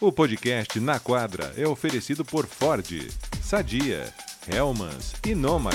[0.00, 2.86] O podcast Na Quadra é oferecido por Ford,
[3.42, 4.14] Sadia,
[4.46, 5.74] Helmans e Nomad.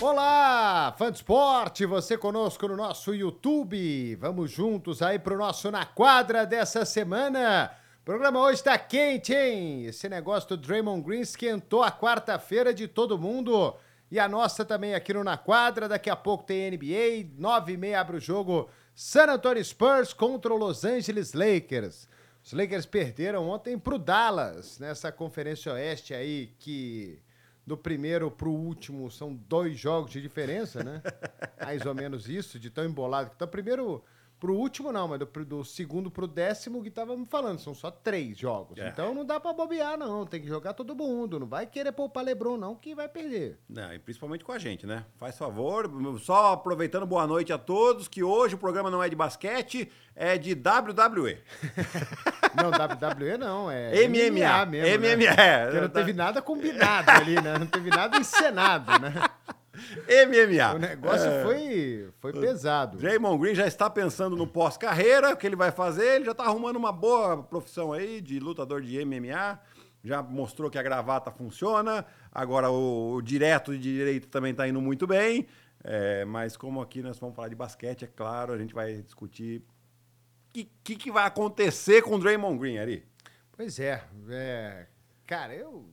[0.00, 4.14] Olá, fã de esporte, você conosco no nosso YouTube.
[4.14, 7.72] Vamos juntos aí pro nosso Na Quadra dessa semana.
[8.00, 9.86] O programa hoje tá quente, hein?
[9.86, 13.74] Esse negócio do Draymond Green esquentou a quarta-feira de todo mundo.
[14.08, 15.88] E a nossa também aqui no Na Quadra.
[15.88, 20.54] Daqui a pouco tem NBA, nove e meia abre o jogo San Antonio Spurs contra
[20.54, 22.08] o Los Angeles Lakers.
[22.44, 27.20] Os Lakers perderam ontem pro Dallas, nessa conferência oeste aí que
[27.66, 31.02] do primeiro pro último são dois jogos de diferença, né?
[31.64, 33.46] Mais ou menos isso, de tão embolado que tá.
[33.46, 34.02] Primeiro
[34.40, 37.90] pro último não, mas do, do segundo pro décimo que tava me falando, são só
[37.90, 38.78] três jogos.
[38.78, 38.88] É.
[38.88, 42.24] Então não dá pra bobear não, tem que jogar todo mundo, não vai querer poupar
[42.24, 43.58] LeBron não que vai perder.
[43.68, 45.04] Não, e principalmente com a gente, né?
[45.18, 49.14] Faz favor, só aproveitando boa noite a todos, que hoje o programa não é de
[49.16, 51.38] basquete, é de WWE.
[52.56, 54.98] Não, WWE não, é MMA mesmo.
[55.00, 55.14] né?
[55.16, 57.56] MMA, Porque não teve nada combinado ali, né?
[57.56, 59.14] Não teve nada encenado, né?
[60.06, 60.74] MMA.
[60.74, 61.42] O negócio É.
[61.42, 62.98] foi, foi pesado.
[62.98, 66.44] Draymond Green já está pensando no pós-carreira, o que ele vai fazer, ele já está
[66.44, 69.60] arrumando uma boa profissão aí de lutador de MMA,
[70.02, 74.80] já mostrou que a gravata funciona, agora o, o direto de direito também está indo
[74.80, 75.46] muito bem,
[75.82, 79.60] é, mas como aqui nós vamos falar de basquete, é claro, a gente vai discutir
[79.60, 83.06] o que, que, que vai acontecer com o Draymond Green, Ari.
[83.52, 84.86] Pois é, é,
[85.26, 85.88] cara, eu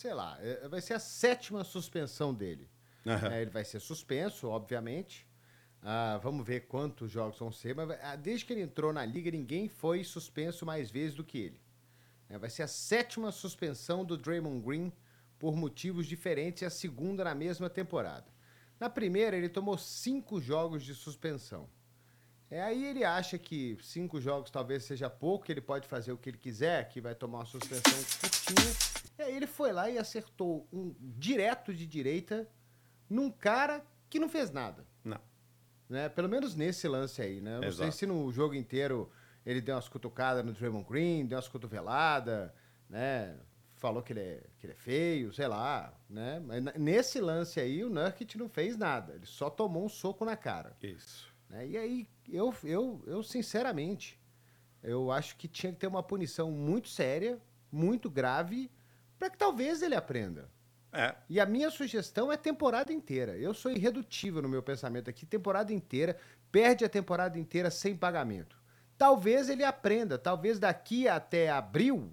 [0.00, 2.66] sei lá, é, vai ser a sétima suspensão dele.
[3.06, 3.32] Aham.
[3.32, 5.26] É, ele vai ser suspenso, obviamente.
[5.82, 9.30] Ah, vamos ver quantos jogos vão ser, mas ah, desde que ele entrou na liga,
[9.30, 11.60] ninguém foi suspenso mais vezes do que ele.
[12.28, 14.92] É, vai ser a sétima suspensão do Draymond Green
[15.38, 18.26] por motivos diferentes e a segunda na mesma temporada.
[18.78, 21.68] Na primeira, ele tomou cinco jogos de suspensão.
[22.50, 26.18] É, aí ele acha que cinco jogos talvez seja pouco, que ele pode fazer o
[26.18, 29.00] que ele quiser, que vai tomar uma suspensão curtinha.
[29.18, 32.48] E aí ele foi lá e acertou um direto de direita
[33.10, 34.86] num cara que não fez nada.
[35.04, 35.20] Não.
[35.88, 36.08] Né?
[36.08, 37.56] Pelo menos nesse lance aí, né?
[37.56, 39.10] Eu Não sei se no jogo inteiro
[39.44, 42.50] ele deu umas cutucadas no Draymond Green, deu umas cotoveladas,
[42.88, 43.36] né?
[43.74, 46.38] Falou que ele, é, que ele é feio, sei lá, né?
[46.40, 49.14] Mas nesse lance aí o Nurkic não fez nada.
[49.14, 50.76] Ele só tomou um soco na cara.
[50.82, 51.32] Isso.
[51.48, 51.66] né?
[51.66, 54.20] E aí, eu, eu, eu sinceramente,
[54.82, 57.40] eu acho que tinha que ter uma punição muito séria,
[57.72, 58.70] muito grave,
[59.18, 60.50] para que talvez ele aprenda.
[60.92, 63.36] É, E a minha sugestão é temporada inteira.
[63.36, 65.24] Eu sou irredutível no meu pensamento aqui.
[65.24, 66.16] Temporada inteira,
[66.50, 68.56] perde a temporada inteira sem pagamento.
[68.98, 72.12] Talvez ele aprenda, talvez daqui até abril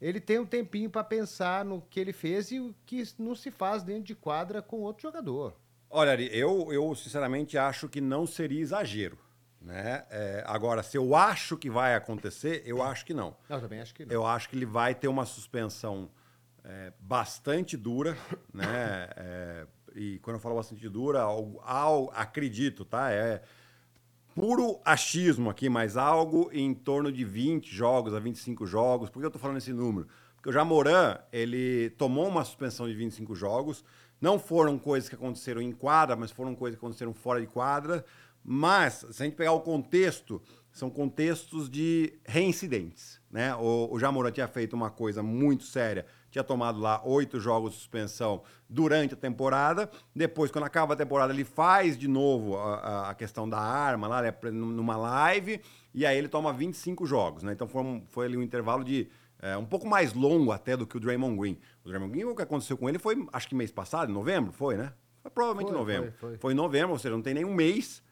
[0.00, 3.50] ele tenha um tempinho para pensar no que ele fez e o que não se
[3.50, 5.54] faz dentro de quadra com outro jogador.
[5.88, 9.18] Olha, Ari, eu, eu sinceramente acho que não seria exagero.
[9.60, 10.04] Né?
[10.10, 13.34] É, agora, se eu acho que vai acontecer, eu acho que não.
[13.48, 14.12] Eu também acho que não.
[14.12, 16.10] Eu acho que ele vai ter uma suspensão
[16.64, 18.16] é, bastante dura,
[18.52, 19.08] né?
[19.16, 23.10] É, e quando eu falo bastante dura, algo, algo- acredito, tá?
[23.12, 23.42] É
[24.34, 29.08] puro achismo aqui, mas algo em torno de 20 jogos a 25 jogos.
[29.08, 30.08] Por que eu tô falando esse número?
[30.34, 33.84] Porque o Jamoran, ele tomou uma suspensão de 25 jogos.
[34.20, 38.04] Não foram coisas que aconteceram em quadra, mas foram coisas que aconteceram fora de quadra.
[38.42, 40.42] Mas, se a gente pegar o contexto,
[40.72, 43.20] são contextos de reincidentes.
[43.30, 43.54] Né?
[43.54, 46.04] O, o Jamoran tinha feito uma coisa muito séria,
[46.34, 49.88] tinha tomado lá oito jogos de suspensão durante a temporada.
[50.12, 54.20] Depois, quando acaba a temporada, ele faz de novo a, a- questão da arma lá,
[54.20, 55.60] né, numa live,
[55.94, 57.44] e aí ele toma 25 jogos.
[57.44, 57.52] Né?
[57.52, 59.08] Então foi, um- foi ali um intervalo de
[59.40, 61.56] é, um pouco mais longo até do que o Draymond Green.
[61.84, 64.50] O Draymond Green, o que aconteceu com ele foi, acho que mês passado, em novembro,
[64.52, 64.92] foi, né?
[65.22, 66.12] Foi provavelmente Foi, em novembro.
[66.18, 66.38] foi, foi.
[66.38, 68.02] foi em novembro, ou seja, não tem nenhum mês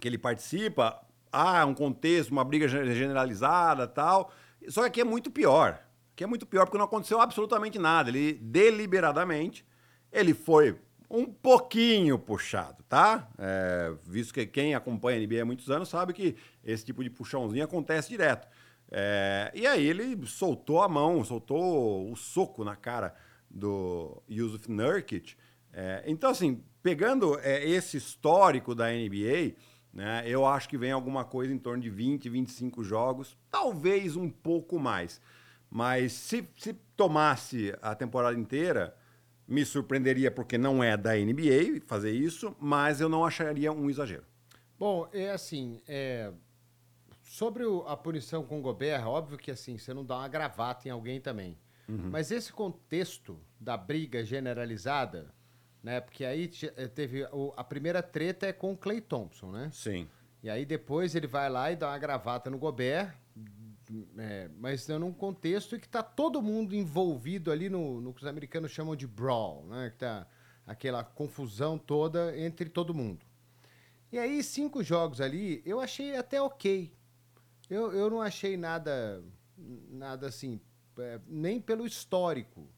[0.00, 1.00] que ele participa,
[1.30, 4.32] há um contexto, uma briga gen- generalizada tal.
[4.68, 5.80] Só que aqui é muito pior.
[6.12, 8.10] Aqui é muito pior porque não aconteceu absolutamente nada.
[8.10, 9.64] Ele, deliberadamente,
[10.12, 10.78] ele foi
[11.10, 13.28] um pouquinho puxado, tá?
[13.38, 17.10] É, visto que quem acompanha a NBA há muitos anos sabe que esse tipo de
[17.10, 18.48] puxãozinho acontece direto.
[18.90, 23.14] É, e aí ele soltou a mão, soltou o soco na cara
[23.50, 25.34] do Yusuf Nurkic.
[25.72, 29.54] É, então, assim, pegando é, esse histórico da NBA,
[29.92, 34.28] né, eu acho que vem alguma coisa em torno de 20, 25 jogos, talvez um
[34.28, 35.20] pouco mais.
[35.74, 38.94] Mas se, se tomasse a temporada inteira,
[39.48, 44.24] me surpreenderia porque não é da NBA fazer isso, mas eu não acharia um exagero.
[44.78, 46.30] Bom, é assim, é,
[47.22, 50.86] sobre o- a punição com o Gobert, óbvio que assim, você não dá uma gravata
[50.88, 51.58] em alguém também.
[51.88, 55.34] Mas esse contexto da briga generalizada,
[55.82, 56.00] né?
[56.00, 59.68] Porque aí eh, teve o- a primeira treta é com o Clay Thompson, né?
[59.72, 60.08] Sim.
[60.42, 63.14] E aí depois ele vai lá e dá uma gravata no Gobert,
[64.18, 68.26] é, mas é num contexto que está todo mundo envolvido ali no, no que os
[68.26, 69.90] americanos chamam de brawl, né?
[69.90, 70.26] Que tá
[70.66, 73.24] aquela confusão toda entre todo mundo.
[74.10, 76.94] E aí, cinco jogos ali, eu achei até ok.
[77.68, 79.24] Eu, eu não achei nada,
[79.56, 80.60] nada assim,
[80.98, 82.68] é, nem pelo histórico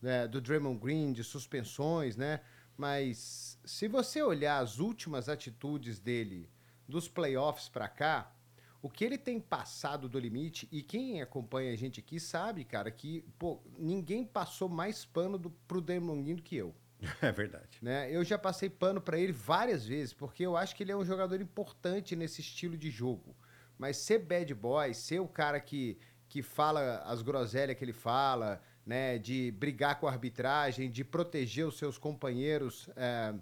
[0.00, 2.40] né, do Draymond Green, de suspensões, né?
[2.76, 6.48] Mas se você olhar as últimas atitudes dele
[6.88, 8.32] dos playoffs para cá,
[8.80, 12.90] o que ele tem passado do limite, e quem acompanha a gente aqui sabe, cara,
[12.90, 16.74] que pô, ninguém passou mais pano do, pro Green do que eu.
[17.22, 17.78] É verdade.
[17.82, 18.10] Né?
[18.12, 21.04] Eu já passei pano para ele várias vezes, porque eu acho que ele é um
[21.04, 23.36] jogador importante nesse estilo de jogo.
[23.76, 25.98] Mas ser bad boy, ser o cara que,
[26.28, 31.66] que fala as groselhas que ele fala, né, de brigar com a arbitragem, de proteger
[31.66, 33.34] os seus companheiros é,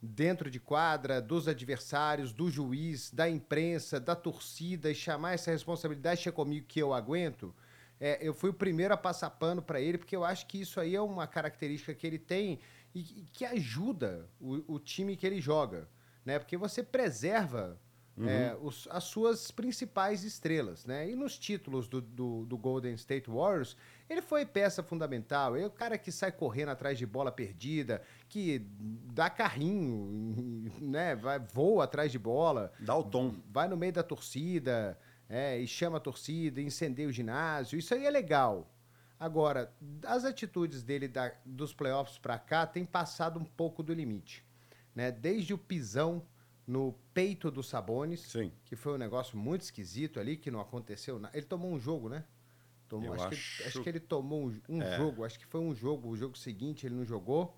[0.00, 6.16] dentro de quadra, dos adversários, do juiz, da imprensa, da torcida e chamar essa responsabilidade,
[6.16, 7.54] deixa comigo que eu aguento.
[8.00, 10.78] É, eu fui o primeiro a passar pano para ele, porque eu acho que isso
[10.78, 12.60] aí é uma característica que ele tem
[12.94, 15.88] e, e que ajuda o, o, time que ele joga.
[16.24, 16.38] Né?
[16.38, 17.76] Porque você preserva
[18.16, 18.28] uhum.
[18.28, 20.84] é, os, as suas principais estrelas.
[20.86, 21.10] Né?
[21.10, 23.76] E nos títulos do, do, do Golden State Warriors,
[24.08, 25.56] ele foi peça fundamental.
[25.56, 28.66] Ele é o cara que sai correndo atrás de bola perdida, que
[29.12, 31.14] dá carrinho, né?
[31.14, 32.72] Vai, voa atrás de bola.
[32.80, 33.34] Dá o tom.
[33.50, 37.78] Vai no meio da torcida é, e chama a torcida, incendeia o ginásio.
[37.78, 38.70] Isso aí é legal.
[39.20, 39.72] Agora,
[40.04, 44.44] as atitudes dele da, dos playoffs para cá têm passado um pouco do limite.
[44.94, 45.10] Né?
[45.10, 46.24] Desde o pisão
[46.66, 48.52] no peito do Sabonis, Sim.
[48.64, 51.36] que foi um negócio muito esquisito ali, que não aconteceu nada.
[51.36, 52.24] Ele tomou um jogo, né?
[52.88, 53.56] Tomou, acho, acho...
[53.56, 54.96] Que, acho, Que, ele tomou um, um é.
[54.96, 57.56] jogo, acho que foi um jogo, o jogo seguinte ele não jogou.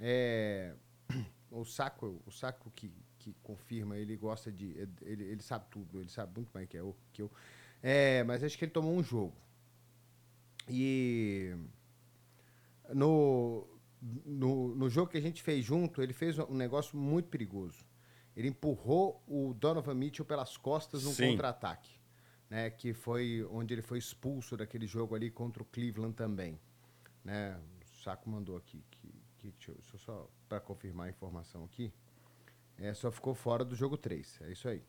[0.00, 0.74] É,
[1.50, 4.76] o Saco, o Saco que, que confirma, ele gosta de.
[5.02, 6.96] Ele, ele sabe tudo, ele sabe muito mais que eu.
[7.12, 7.30] Que eu
[7.82, 9.36] é, mas acho que ele tomou um jogo.
[10.68, 11.54] E
[12.94, 13.66] no,
[14.24, 17.84] no, no jogo que a gente fez junto, ele fez um negócio muito perigoso.
[18.34, 21.93] Ele empurrou o Donovan Mitchell pelas costas num contra-ataque
[22.54, 26.56] né, que foi onde ele foi expulso daquele jogo ali contra o Cleveland também.
[27.24, 27.58] Né?
[27.92, 29.08] O Saco mandou aqui, que,
[29.38, 31.92] que deixa, eu, deixa eu só para confirmar a informação aqui.
[32.78, 34.80] É, só ficou fora do jogo 3, é isso aí.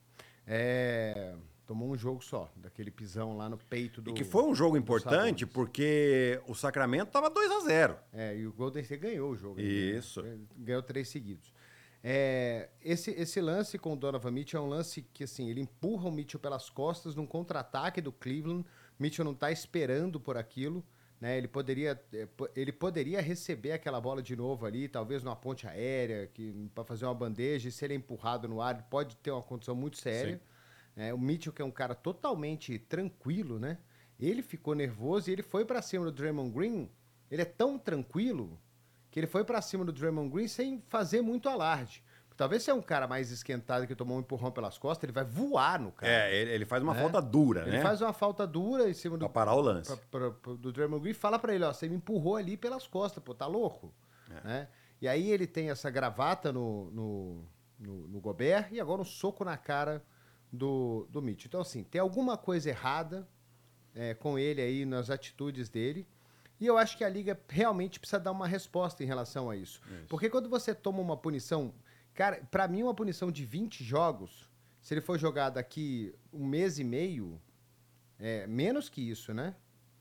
[0.45, 1.35] É,
[1.65, 4.12] tomou um jogo só, daquele pisão lá no peito do.
[4.12, 8.45] E que foi um jogo importante porque o Sacramento estava 2 a 0 É, e
[8.45, 9.59] o Golden State ganhou o jogo.
[9.59, 10.21] Isso.
[10.21, 10.38] Né?
[10.57, 11.51] Ganhou três seguidos.
[12.07, 16.07] É, esse, esse lance com o Donovan Mitchell é um lance que, assim, ele empurra
[16.07, 18.63] o Mitchell pelas costas num contra-ataque do Cleveland.
[18.99, 20.85] Mitchell não está esperando por aquilo.
[21.19, 21.35] Né?
[21.35, 26.29] Ele, poderia, é, ele poderia receber aquela bola de novo ali, talvez numa ponte aérea,
[26.75, 27.69] para fazer uma bandeja.
[27.69, 30.39] E se ele é empurrado no ar, pode ter uma condição muito séria.
[30.95, 33.79] É, o Mitchell, que é um cara totalmente tranquilo, né?
[34.19, 36.87] Ele ficou nervoso e ele foi para cima do Draymond Green.
[37.31, 38.59] Ele é tão tranquilo
[39.15, 42.03] que ele foi para cima do Draymond Green sem fazer muito alarde.
[42.35, 45.23] Talvez se é um cara mais esquentado que tomou um empurrão pelas costas, ele vai
[45.23, 46.12] voar no cara.
[46.12, 47.00] É, ele, ele faz uma né?
[47.00, 47.77] falta dura, ele né?
[47.77, 49.19] Ele faz uma falta dura em cima do.
[49.19, 49.95] Pra parar o lance.
[50.12, 53.23] Pra, pra, do Draymond Green fala para ele: ó, você me empurrou ali pelas costas,
[53.23, 53.95] pô, tá louco?
[54.29, 54.45] É.
[54.45, 54.67] Né?
[55.01, 57.45] E aí ele tem essa gravata no, no,
[57.79, 60.03] no, no Gobert e agora um soco na cara
[60.51, 61.45] do, do Mitch.
[61.45, 63.25] Então, assim, tem alguma coisa errada
[63.93, 66.05] é, com ele aí nas atitudes dele.
[66.59, 69.81] E eu acho que a liga realmente precisa dar uma resposta em relação a isso.
[69.89, 70.07] isso.
[70.07, 71.74] Porque quando você toma uma punição,
[72.13, 74.50] cara, para mim uma punição de 20 jogos,
[74.81, 77.41] se ele for jogar daqui um mês e meio,
[78.19, 79.55] é menos que isso, né?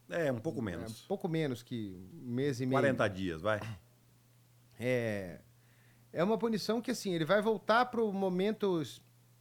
[0.08, 1.00] É, um pouco menos.
[1.00, 2.80] É, um pouco menos que um mês e meio.
[2.80, 3.60] 40 dias, vai.
[4.78, 5.40] É,
[6.12, 8.82] é uma punição que, assim, ele vai voltar para o momento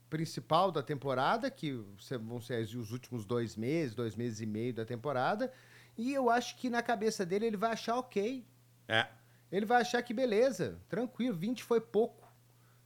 [0.08, 1.72] principal da temporada, que
[2.20, 5.52] vão ser os últimos dois meses, dois meses e meio da temporada,
[5.96, 8.46] e eu acho que na cabeça dele ele vai achar ok.
[8.88, 9.08] É.
[9.50, 12.32] Ele vai achar que beleza, tranquilo, 20 foi pouco.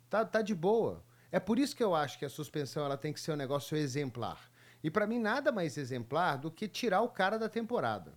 [0.08, 1.04] Tá, tá de boa.
[1.30, 3.76] É por isso que eu acho que a suspensão ela tem que ser um negócio
[3.76, 4.50] exemplar.
[4.82, 8.14] E para mim nada mais exemplar do que tirar o cara da temporada.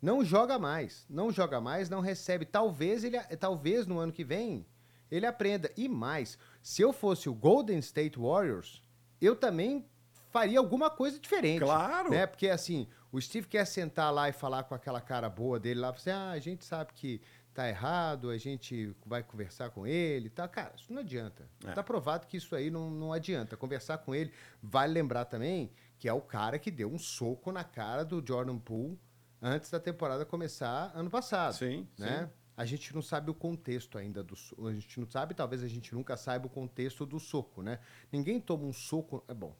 [0.00, 2.44] Não joga mais, não joga mais, não recebe.
[2.44, 4.66] Talvez ele, talvez no ano que vem
[5.10, 5.70] ele aprenda.
[5.76, 8.82] E mais, se eu fosse o Golden State Warriors,
[9.20, 9.86] eu também
[10.32, 11.60] faria alguma coisa diferente.
[11.60, 12.10] Claro.
[12.10, 12.26] Né?
[12.26, 15.90] Porque assim, o Steve quer sentar lá e falar com aquela cara boa dele lá,
[15.90, 17.20] assim, ah, a gente sabe que
[17.52, 20.48] tá errado, a gente vai conversar com ele, tá?
[20.48, 21.46] Cara, isso não adianta.
[21.66, 21.72] É.
[21.72, 23.56] Tá provado que isso aí não, não adianta.
[23.56, 27.62] Conversar com ele, vale lembrar também que é o cara que deu um soco na
[27.62, 28.98] cara do Jordan Poole
[29.40, 31.54] antes da temporada começar ano passado.
[31.54, 32.24] Sim, né?
[32.24, 32.42] Sim.
[32.56, 34.34] A gente não sabe o contexto ainda do
[34.66, 37.78] A gente não sabe, talvez a gente nunca saiba o contexto do soco, né?
[38.10, 39.24] Ninguém toma um soco.
[39.26, 39.56] É bom.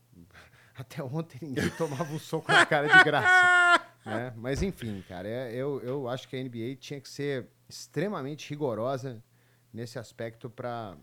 [0.74, 3.84] Até ontem ninguém tomava um soco na cara de graça.
[4.04, 4.32] né?
[4.36, 9.22] Mas enfim, cara, é, eu, eu acho que a NBA tinha que ser extremamente rigorosa
[9.72, 10.96] nesse aspecto para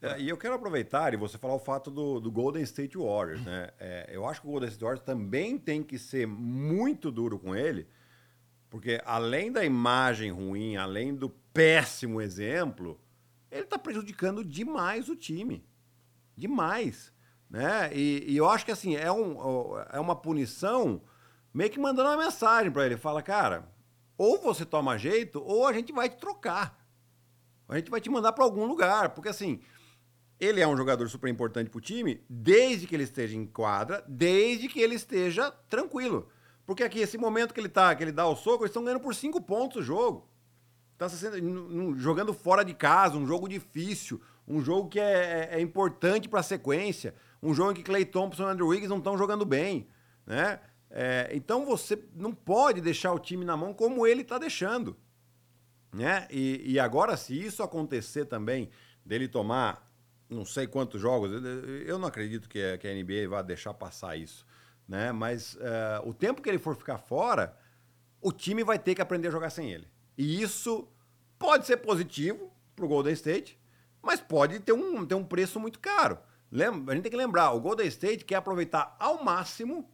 [0.00, 3.42] é, e eu quero aproveitar e você falar o fato do, do Golden State Warriors,
[3.42, 3.70] né?
[3.80, 7.56] É, eu acho que o Golden State Warriors também tem que ser muito duro com
[7.56, 7.88] ele,
[8.68, 13.00] porque além da imagem ruim, além do péssimo exemplo,
[13.50, 15.64] ele está prejudicando demais o time.
[16.36, 17.12] Demais.
[17.48, 17.90] Né?
[17.92, 19.36] E, e, eu acho que assim, é, um,
[19.92, 21.00] é uma punição
[21.54, 22.96] meio que mandando uma mensagem para ele.
[22.96, 23.68] Fala, cara,
[24.18, 26.84] ou você toma jeito, ou a gente vai te trocar.
[27.68, 29.10] A gente vai te mandar para algum lugar.
[29.10, 29.60] Porque assim,
[30.38, 34.04] ele é um jogador super importante para o time, desde que ele esteja em quadra,
[34.06, 36.28] desde que ele esteja tranquilo.
[36.66, 39.00] Porque aqui, esse momento que ele tá, que ele dá o soco, eles estão ganhando
[39.00, 40.28] por cinco pontos o jogo.
[40.98, 41.08] Tá
[41.96, 46.40] jogando fora de casa, um jogo difícil, um jogo que é, é, é importante para
[46.40, 49.88] a sequência, um jogo em que Clay Thompson e Andrew Wiggins não estão jogando bem,
[50.26, 50.60] né?
[50.90, 54.96] É, então você não pode deixar o time na mão como ele está deixando,
[55.92, 56.26] né?
[56.30, 58.70] E, e agora, se isso acontecer também,
[59.04, 59.86] dele tomar
[60.28, 61.30] não sei quantos jogos,
[61.86, 64.44] eu não acredito que a, NBA vá deixar passar isso,
[64.88, 65.12] né?
[65.12, 67.56] Mas uh, o tempo que ele for ficar fora,
[68.20, 69.86] o time vai ter que aprender a jogar sem ele.
[70.18, 70.88] E isso
[71.38, 73.58] pode ser positivo para o Golden State,
[74.02, 76.18] mas pode ter um, ter um preço muito caro.
[76.56, 79.86] Lembra, a gente tem que lembrar, o Golden State quer aproveitar ao máximo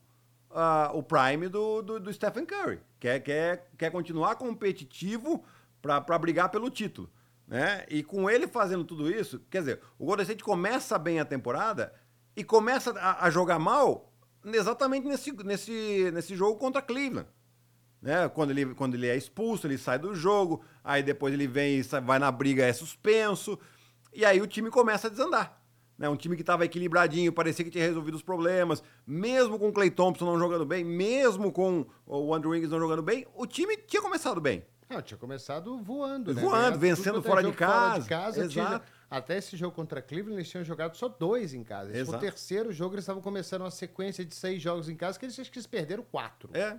[0.48, 2.78] uh, o prime do, do, do, Stephen Curry.
[3.00, 5.44] Quer, quer, quer continuar competitivo
[5.82, 7.10] para brigar pelo título.
[7.48, 7.84] Né?
[7.88, 11.92] E com ele fazendo tudo isso, quer dizer, o Golden State começa bem a temporada
[12.36, 14.12] e começa a, a jogar mal
[14.44, 17.28] exatamente nesse, nesse, nesse jogo contra Cleveland.
[18.00, 18.28] Né?
[18.28, 22.20] Quando, ele, quando ele é expulso, ele sai do jogo, aí depois ele vem vai
[22.20, 23.58] na briga, é suspenso,
[24.12, 25.61] e aí o time começa a desandar.
[26.02, 26.08] Né?
[26.08, 29.88] Um time que estava equilibradinho, parecia que tinha resolvido os problemas, mesmo com o Clay
[29.88, 34.02] Thompson não jogando bem, mesmo com o Andrew Wiggins não jogando bem, o time tinha
[34.02, 34.64] começado bem.
[34.90, 36.42] Não, tinha começado voando, né?
[36.42, 37.90] Voando, vencendo fora de, casa.
[37.90, 38.40] fora de casa.
[38.40, 38.50] Exato.
[38.50, 41.92] Tinha, até esse jogo contra Cleveland, eles tinham jogado só dois em casa.
[41.92, 45.16] Esse foi o terceiro jogo, eles estavam começando uma sequência de seis jogos em casa,
[45.20, 46.50] que eles acho que eles perderam quatro.
[46.52, 46.78] É.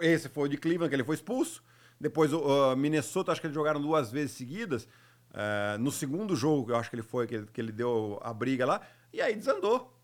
[0.00, 1.60] Esse foi o de Cleveland, que ele foi expulso.
[2.00, 4.86] Depois o uh, Minnesota, acho que eles jogaram duas vezes seguidas.
[5.30, 8.32] Uh, no segundo jogo, eu acho que ele foi, que ele, que ele deu a
[8.32, 8.80] briga lá.
[9.12, 9.94] E aí desandou.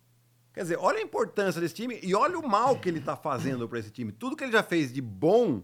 [0.53, 3.69] Quer dizer, olha a importância desse time e olha o mal que ele está fazendo
[3.69, 4.13] para esse time.
[4.13, 5.63] Tudo que ele já fez de bom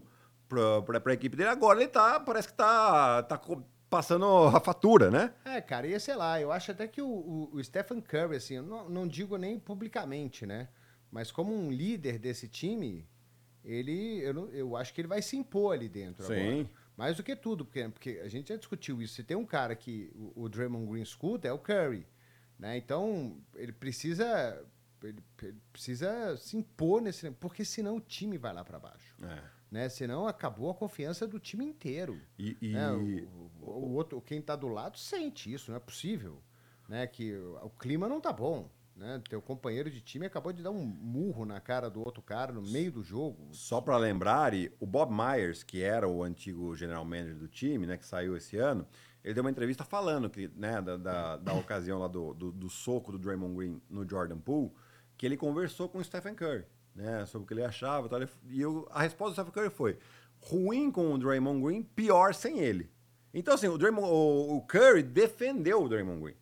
[0.49, 1.49] para a equipe dele.
[1.49, 3.39] Agora ele tá, parece que tá, tá
[3.89, 5.33] passando a fatura, né?
[5.45, 8.55] É, cara, e sei lá, eu acho até que o, o, o Stephen Curry, assim,
[8.55, 10.67] eu não, não digo nem publicamente, né?
[11.09, 13.07] Mas como um líder desse time,
[13.63, 16.33] ele, eu, eu acho que ele vai se impor ali dentro Sim.
[16.33, 16.69] agora.
[17.01, 19.15] Mais do que tudo, porque, porque a gente já discutiu isso.
[19.15, 22.05] Se tem um cara que o, o Draymond Green escuta, é o Curry.
[22.59, 22.77] Né?
[22.77, 24.63] Então, ele precisa,
[25.03, 27.31] ele, ele precisa se impor nesse...
[27.31, 29.15] Porque senão o time vai lá para baixo.
[29.23, 29.87] É né?
[29.87, 32.21] Senão acabou a confiança do time inteiro.
[32.37, 32.73] E, e...
[32.73, 32.91] Né?
[32.91, 36.43] O, o, o, outro, quem está do lado sente isso, não é possível,
[36.89, 37.07] né?
[37.07, 38.69] Que o, clima não tá bom.
[39.01, 39.19] Né?
[39.27, 42.61] Teu companheiro de time acabou de dar um murro na cara do outro cara no
[42.61, 43.49] meio do jogo.
[43.51, 47.97] Só para lembrar, o Bob Myers, que era o antigo general manager do time, né,
[47.97, 48.85] que saiu esse ano,
[49.23, 52.69] ele deu uma entrevista falando que, né, da, da, da ocasião lá do, do, do,
[52.69, 54.71] soco do Draymond Green no Jordan Poole,
[55.17, 58.07] que ele conversou com o Stephen Curry né, sobre o que ele achava.
[58.07, 59.97] Tal, e eu, a resposta do Stephen Curry foi:
[60.39, 62.87] ruim com o Draymond Green, pior sem ele.
[63.33, 66.37] Então, assim, o, Draymond, o, o Curry defendeu o Draymond Green,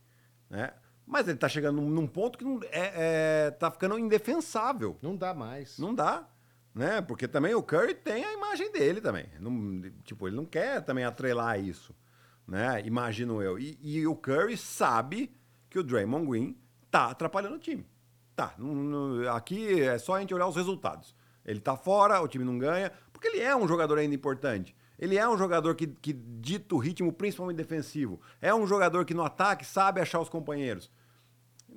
[0.50, 0.74] né?
[1.10, 4.96] Mas ele tá chegando num, ponto que não, é, é, tá ficando indefensável.
[5.02, 5.80] Não dá mais.
[5.80, 6.30] Não dá.
[6.74, 7.02] Né?
[7.02, 9.26] Porque também o Curry tem a imagem dele também.
[9.40, 11.96] Não, tipo, ele não quer também atrelar isso.
[12.48, 12.84] Né?
[12.86, 13.58] Imagino eu.
[13.58, 15.36] E, e o Curry sabe
[15.68, 16.56] que o Draymond Green
[16.92, 17.90] tá atrapalhando o time.
[18.36, 21.16] Tá, não, não, aqui é só a gente olhar os resultados.
[21.44, 24.76] Ele tá fora, o time não ganha, porque ele é um jogador ainda importante.
[25.00, 28.22] Ele é um jogador que, que dita o ritmo, principalmente defensivo.
[28.40, 30.92] É um jogador que no ataque sabe achar os companheiros.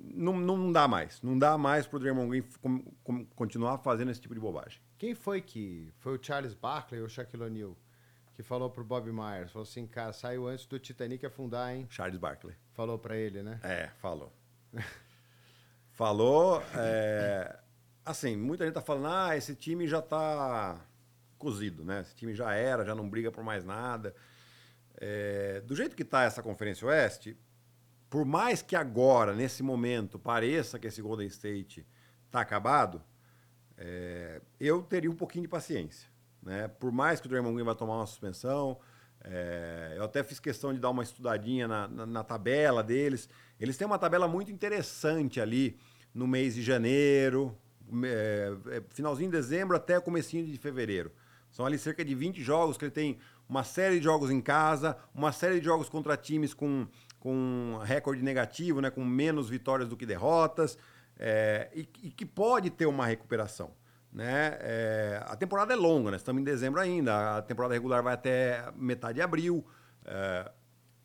[0.03, 1.21] Não, não dá mais.
[1.21, 4.81] Não dá mais pro Draymond Green com, com, continuar fazendo esse tipo de bobagem.
[4.97, 5.93] Quem foi que...
[5.99, 7.77] Foi o Charles Barkley ou o Shaquille O'Neal?
[8.35, 9.51] Que falou pro Bob Myers.
[9.51, 11.87] Falou assim, cara, saiu antes do Titanic afundar, hein?
[11.89, 12.55] Charles Barkley.
[12.73, 13.59] Falou para ele, né?
[13.63, 14.33] É, falou.
[15.93, 16.63] Falou.
[16.75, 17.55] É,
[18.03, 20.83] assim, muita gente tá falando, ah, esse time já tá
[21.37, 22.01] cozido, né?
[22.01, 24.15] Esse time já era, já não briga por mais nada.
[24.95, 27.37] É, do jeito que tá essa Conferência Oeste,
[28.13, 31.83] por mais que agora, nesse momento, pareça que esse Golden State
[32.29, 33.01] tá acabado,
[33.75, 36.07] é, eu teria um pouquinho de paciência.
[36.39, 36.67] Né?
[36.67, 38.77] Por mais que o Draymond Green vá tomar uma suspensão,
[39.23, 43.27] é, eu até fiz questão de dar uma estudadinha na, na, na, tabela deles.
[43.59, 45.79] Eles têm uma tabela muito interessante ali
[46.13, 47.57] no mês de janeiro,
[48.05, 51.11] é, finalzinho de dezembro até comecinho de fevereiro.
[51.49, 53.17] São ali cerca de 20 jogos que ele tem
[53.49, 56.87] uma série de jogos em casa, uma série de jogos contra times com,
[57.23, 60.77] com recorde negativo, né, com menos vitórias do que derrotas,
[61.17, 63.71] é, e, e, que pode ter uma recuperação.
[64.11, 64.57] Né?
[64.59, 66.17] É, a temporada é longa, né?
[66.17, 69.65] estamos em dezembro ainda, a temporada regular vai até metade de abril,
[70.03, 70.51] é,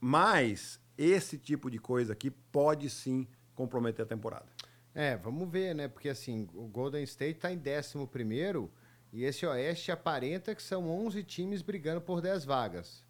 [0.01, 4.47] mas esse tipo de coisa aqui pode sim comprometer a temporada.
[4.93, 5.87] É, vamos ver, né?
[5.87, 8.69] Porque assim, o Golden State está em 11 primeiro
[9.13, 13.07] e esse Oeste aparenta que são 11 times brigando por 10 vagas.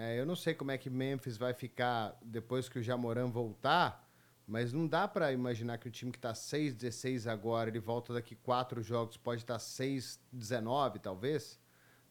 [0.00, 4.08] É, eu não sei como é que Memphis vai ficar depois que o Jamoran voltar,
[4.46, 8.36] mas não dá para imaginar que o time que está 6-16 agora, ele volta daqui
[8.36, 11.58] quatro jogos, pode estar tá 6-19, talvez.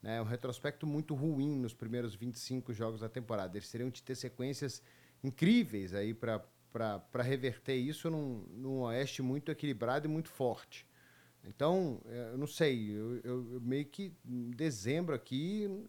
[0.03, 0.22] É né?
[0.22, 3.58] um retrospecto muito ruim nos primeiros 25 jogos da temporada.
[3.58, 4.84] Eles teriam de ter sequências
[5.24, 10.86] incríveis aí para reverter isso num, num Oeste muito equilibrado e muito forte.
[11.46, 15.88] Então, é, eu não sei, eu, eu, meio que em dezembro aqui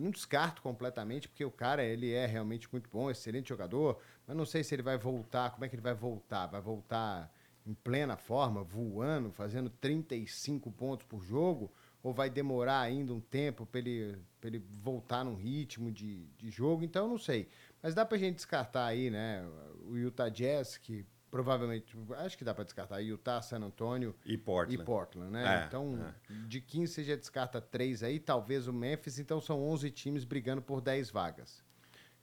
[0.00, 4.46] não descarto completamente, porque o cara ele é realmente muito bom, excelente jogador, mas não
[4.46, 6.46] sei se ele vai voltar, como é que ele vai voltar?
[6.46, 7.32] Vai voltar
[7.66, 11.70] em plena forma, voando, fazendo 35 pontos por jogo,
[12.02, 16.82] ou vai demorar ainda um tempo para ele, ele voltar num ritmo de, de jogo?
[16.82, 17.48] Então, não sei.
[17.82, 19.46] Mas dá para a gente descartar aí, né?
[19.86, 24.82] O Utah Jazz, que provavelmente, acho que dá para descartar Utah, San Antonio e Portland,
[24.82, 25.62] e Portland né?
[25.62, 26.34] É, então, é.
[26.46, 30.60] de 15 você já descarta três aí, talvez o Memphis, então são 11 times brigando
[30.60, 31.64] por 10 vagas.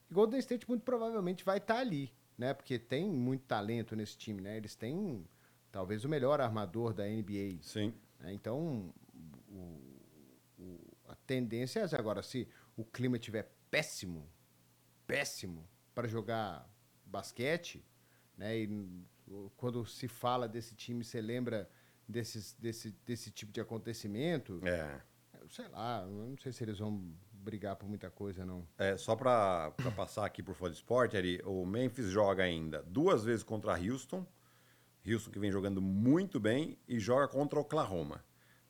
[0.10, 2.54] E Golden State muito provavelmente vai estar tá ali, né?
[2.54, 4.58] Porque tem muito talento nesse time, né?
[4.58, 5.26] Eles têm
[5.72, 7.60] talvez o melhor armador da NBA.
[7.62, 7.94] Sim.
[8.20, 8.34] Né?
[8.34, 8.94] Então,
[9.50, 9.82] o,
[10.60, 14.30] o, a tendência é agora, se o clima estiver péssimo,
[15.06, 16.70] péssimo para jogar
[17.06, 17.84] basquete,
[18.38, 18.58] né?
[18.58, 18.70] E
[19.56, 21.70] quando se fala desse time, você lembra
[22.08, 24.62] desses, desse, desse tipo de acontecimento?
[24.64, 25.02] É.
[25.50, 28.68] Sei lá, não sei se eles vão brigar por muita coisa, não.
[28.78, 33.24] É, só para passar aqui por fora de esporte, Ari, o Memphis joga ainda duas
[33.24, 34.26] vezes contra Houston,
[35.06, 38.24] Houston que vem jogando muito bem, e joga contra Oklahoma.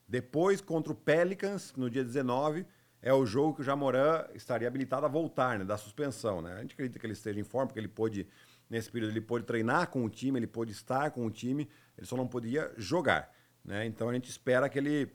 [0.06, 2.64] Depois contra o Pelicans, no dia 19,
[3.02, 6.40] é o jogo que o Jamoran estaria habilitado a voltar, né, da suspensão.
[6.40, 6.54] Né?
[6.54, 8.26] A gente acredita que ele esteja em forma, porque ele pôde
[8.68, 12.06] Nesse período ele pôde treinar com o time, ele pôde estar com o time, ele
[12.06, 13.32] só não podia jogar.
[13.64, 13.86] Né?
[13.86, 15.10] Então a gente espera que ele,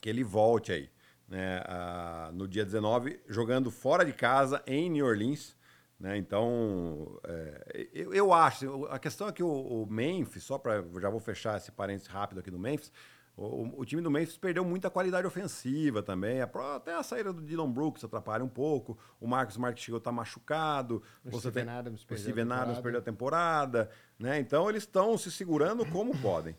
[0.00, 0.90] que ele volte aí.
[1.26, 1.62] Né?
[1.66, 5.56] Ah, no dia 19, jogando fora de casa em New Orleans.
[5.98, 6.16] Né?
[6.16, 11.10] Então, é, eu, eu, acho, a questão é que o, o Memphis, só para já
[11.10, 12.92] vou fechar esse parênteses rápido aqui do Memphis,
[13.40, 16.40] o, o, time do Memphis perdeu muita qualidade ofensiva também.
[16.42, 18.98] Até a saída do Dylan Brooks atrapalha um pouco.
[19.20, 21.00] O Marcos Marques chegou a estar tá machucado.
[21.24, 23.90] O você Steven tem, Adams perdeu, o Steven Adams perdeu a temporada.
[24.18, 24.40] Né?
[24.40, 26.56] Então eles estão se segurando como podem.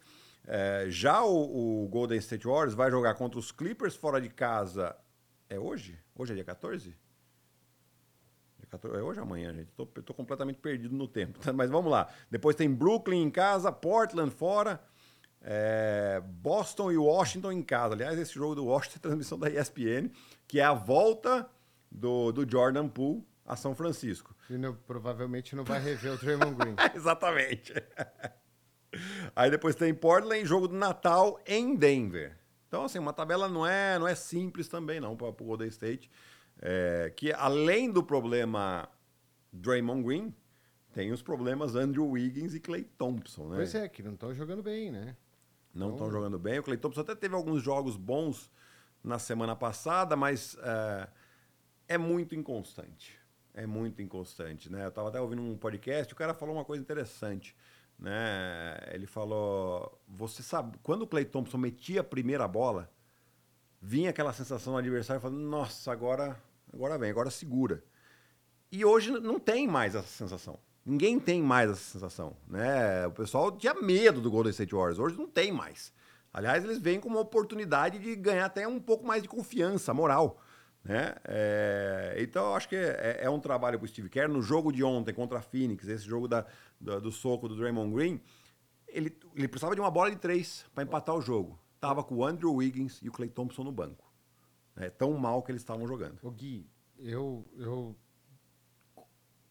[0.47, 4.95] É, já o, o, Golden State Warriors vai jogar contra os Clippers fora de casa.
[5.49, 5.99] É hoje?
[6.15, 6.95] Hoje é dia 14?
[8.71, 9.69] É hoje ou amanhã, gente.
[9.75, 11.39] Tô completamente perdido no tempo.
[11.53, 12.07] Mas vamos lá.
[12.31, 14.79] Depois tem Brooklyn em casa, Portland fora.
[15.41, 17.93] É, Boston e Washington em casa.
[17.93, 20.09] Aliás, esse jogo do Washington é transmissão da ESPN,
[20.47, 21.49] que é a volta
[21.91, 24.35] do, do Jordan Poole a São Francisco.
[24.47, 26.75] E não, provavelmente não vai rever o Draymond Green.
[26.95, 27.73] Exatamente.
[29.35, 32.37] Aí depois tem Portland, jogo do Natal em Denver.
[32.67, 36.11] Então, assim, uma tabela não é, não é simples também, não, para o Golden State.
[36.61, 38.87] É, que além do problema
[39.51, 40.35] Draymond Green,
[40.93, 43.55] tem os problemas Andrew Wiggins e Clay Thompson, né?
[43.55, 45.15] Pois é, que não estão jogando bem, né?
[45.73, 46.11] Não estão então...
[46.11, 46.59] jogando bem.
[46.59, 48.51] O Clay Thompson até teve alguns jogos bons
[49.03, 51.07] na semana passada, mas é,
[51.89, 53.17] é muito inconstante.
[53.53, 54.85] É muito inconstante, né?
[54.85, 57.55] Eu estava até ouvindo um podcast, o cara falou uma coisa interessante,
[57.97, 58.79] né?
[58.91, 62.89] Ele falou, você sabe, quando o Clay Thompson metia a primeira bola,
[63.81, 66.41] vinha aquela sensação do adversário falando, nossa, agora,
[66.73, 67.83] agora vem, agora segura.
[68.71, 70.59] E hoje não tem mais essa sensação.
[70.85, 73.05] Ninguém tem mais essa sensação, né?
[73.07, 75.93] O pessoal tinha medo do Golden State Warriors, hoje não tem mais.
[76.33, 80.41] Aliás, eles vêm com uma oportunidade de ganhar até um pouco mais de confiança, moral.
[80.83, 81.15] Né?
[81.25, 84.29] É, então, eu acho que é, é um trabalho para o Steve Kerr.
[84.29, 86.45] No jogo de ontem contra a Phoenix, esse jogo da,
[86.79, 88.21] do, do soco do Draymond Green,
[88.87, 91.59] ele, ele precisava de uma bola de três para empatar o jogo.
[91.79, 94.11] Tava com o Andrew Wiggins e o Clay Thompson no banco.
[94.75, 96.17] É tão mal que eles estavam jogando.
[96.21, 97.95] O Gui, eu, eu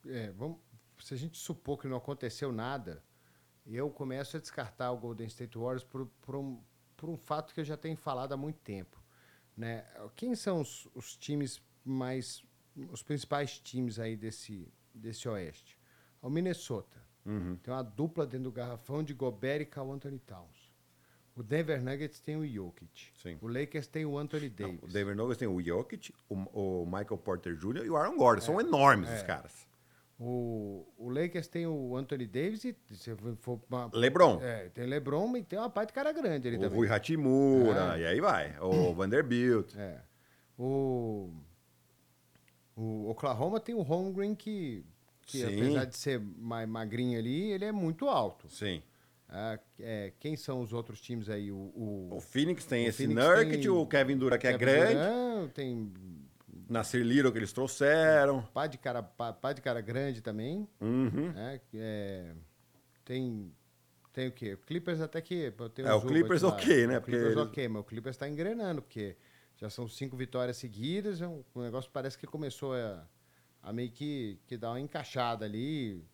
[0.07, 0.59] é, vamos,
[1.01, 3.03] se a gente supor que não aconteceu nada,
[3.67, 6.61] eu começo a descartar o Golden State Warriors por, por, um,
[6.97, 9.03] por um fato que eu já tenho falado há muito tempo.
[9.57, 9.85] Né?
[10.17, 12.43] Quem são os, os times mais.
[12.91, 15.79] os principais times aí desse, desse oeste?
[16.23, 16.99] O Minnesota.
[17.63, 20.73] Tem uma dupla dentro do garrafão de Gobert e Carl Anthony Towns.
[21.37, 23.13] O Denver Nuggets tem o Jokic.
[23.23, 23.39] Sim.
[23.43, 24.83] O Lakers tem o Anthony Não, Davis.
[24.83, 27.85] o Denver Nuggets tem o Jokic, o, o Michael Porter Jr.
[27.85, 28.41] e o Aaron Gordon.
[28.41, 29.68] São enormes os caras.
[30.21, 34.41] O, o Lakers tem o Anthony Davis e se for uma- LeBron.
[34.43, 36.77] É, tem LeBron e tem uma parte de cara grande ali O também.
[36.77, 38.01] Rui Hachimura, É.
[38.01, 38.59] e aí vai.
[38.61, 39.77] O Vanderbilt.
[39.77, 40.01] É.
[40.59, 41.31] O,
[42.77, 44.85] o Oklahoma tem o Holmgren que,
[45.23, 45.45] que Sim.
[45.57, 48.49] apesar de ser mais magrinho ali, ele é muito alto.
[48.51, 48.83] Sim.
[49.29, 51.53] Ah, é, quem são os outros times aí?
[51.53, 54.53] O, o, O Phoenix tem O esse Phoenix Nurkic, tem o Kevin Durant, que é
[54.53, 54.95] Kevin grande.
[54.95, 55.93] Durant, tem
[56.69, 58.43] Nasir Little, que eles trouxeram.
[58.53, 60.69] pá de cara, pá, pá de cara grande também.
[60.81, 61.33] Uhum.
[61.33, 61.61] né?
[61.75, 62.35] É,
[63.05, 63.53] tem,
[64.13, 64.55] tem o quê?
[64.55, 65.53] O Clippers até que...
[65.75, 66.51] tem É, o Clippers lá.
[66.51, 66.99] ok, né?
[66.99, 69.17] O Clippers Porque ok, mas o Clippers está engrenando, porque
[69.57, 73.05] já são cinco vitórias seguidas, é um, o negócio parece que começou a,
[73.63, 76.05] a meio que, que dar uma encaixada ali,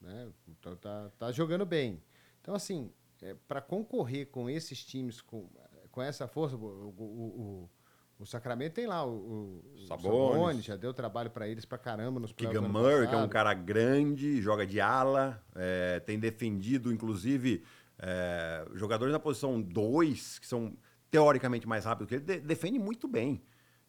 [0.00, 0.28] né?
[0.48, 2.02] Então tá, tá jogando bem.
[2.40, 2.90] Então, assim,
[3.46, 5.50] para concorrer com esses times, com,
[5.90, 7.70] com essa força, o, o, o,
[8.18, 9.62] o Sacramento tem lá o, o
[10.62, 14.40] já deu trabalho para eles pra caramba nos Keegan Murray, que é um cara grande,
[14.42, 17.62] joga de ala, é, tem defendido, inclusive,
[17.98, 20.76] é, jogadores na posição 2, que são
[21.10, 23.40] teoricamente mais rápidos que ele, de- defende muito bem.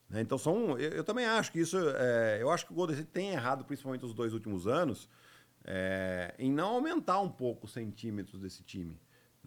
[0.09, 0.21] né?
[0.21, 0.77] Então são.
[0.77, 1.77] Eu, eu também acho que isso.
[1.95, 5.09] é, eu acho que o Golden State tem errado, principalmente os dois últimos anos,
[5.65, 8.99] é, em não aumentar um pouco os centímetros desse time.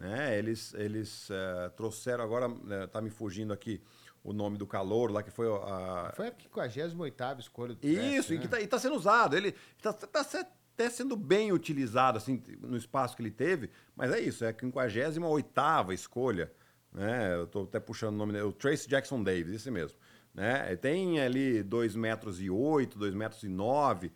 [0.03, 0.37] Né?
[0.37, 3.81] Eles, eles é, trouxeram agora, né, tá me fugindo aqui
[4.23, 6.33] o nome do calor lá, que foi a, Foi a
[6.69, 8.41] 58 escolha do draft, isso, e né?
[8.41, 9.35] que tá, e tá sendo usado.
[9.35, 10.37] Ele tá, tá se-
[10.75, 14.53] até sendo bem utilizado, assim, no espaço que ele teve, mas é isso, é a
[14.53, 16.51] 58 escolha,
[16.91, 17.35] né?
[17.35, 19.97] Eu tô até puxando o nome dele, o Trace Jackson Davis, esse mesmo.
[20.33, 20.75] Né?
[20.77, 24.11] Tem ali 2 metros e 8, 2 metros e 9,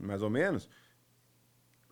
[0.00, 0.68] mais ou menos.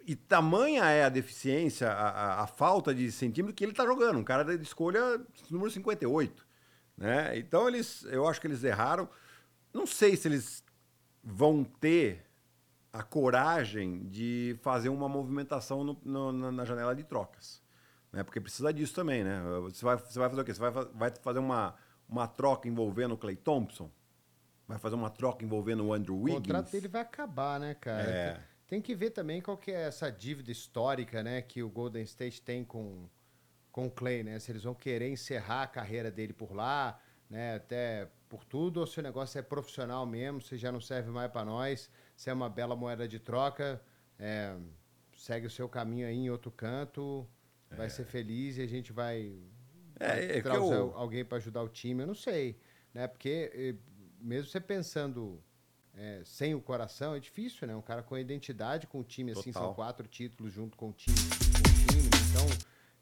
[0.06, 4.18] E tamanha é a deficiência, a, a- a falta de centímetro que ele tá jogando.
[4.18, 6.46] Um cara de escolha número 58.
[6.96, 7.36] Né?
[7.38, 9.08] Então eles, eu acho que eles erraram.
[9.74, 10.64] Não sei se eles
[11.24, 12.24] vão ter
[12.92, 17.60] a coragem de fazer uma movimentação no- no- na, janela de trocas.
[18.12, 18.22] Né?
[18.22, 19.42] Porque precisa disso também, né?
[19.62, 20.54] Você vai, você vai fazer o quê?
[20.54, 21.74] Você vai, vai fazer uma,
[22.08, 23.90] uma troca envolvendo o Clay Thompson?
[24.68, 26.42] Vai fazer uma troca envolvendo o Andrew O Wiggins?
[26.46, 28.02] contrato dele vai acabar, né, cara?
[28.02, 28.40] É.
[28.66, 32.42] Tem, que ver também qual que é essa dívida histórica, né, que o Golden State
[32.42, 33.08] tem com,
[33.70, 34.38] com o Clay, né?
[34.40, 37.00] Se eles vão querer encerrar a carreira dele por lá,
[37.30, 41.10] né, até por tudo, ou se o negócio é profissional mesmo, se já não serve
[41.10, 43.80] mais para nós, se é uma bela moeda de troca,
[44.18, 44.56] é,
[45.16, 47.28] segue o seu caminho aí em outro canto,
[47.70, 49.32] vai ser feliz e a gente vai,
[50.00, 52.58] É, é trazer eu- alguém para ajudar o time, eu não sei,
[52.92, 53.06] né?
[53.06, 53.74] Porque eh,
[54.20, 55.42] mesmo você pensando
[55.96, 57.74] é, sem o coração é difícil, né?
[57.74, 59.68] Um cara com a identidade com o time, assim, Total.
[59.68, 62.46] são quatro títulos junto com o time, com o time então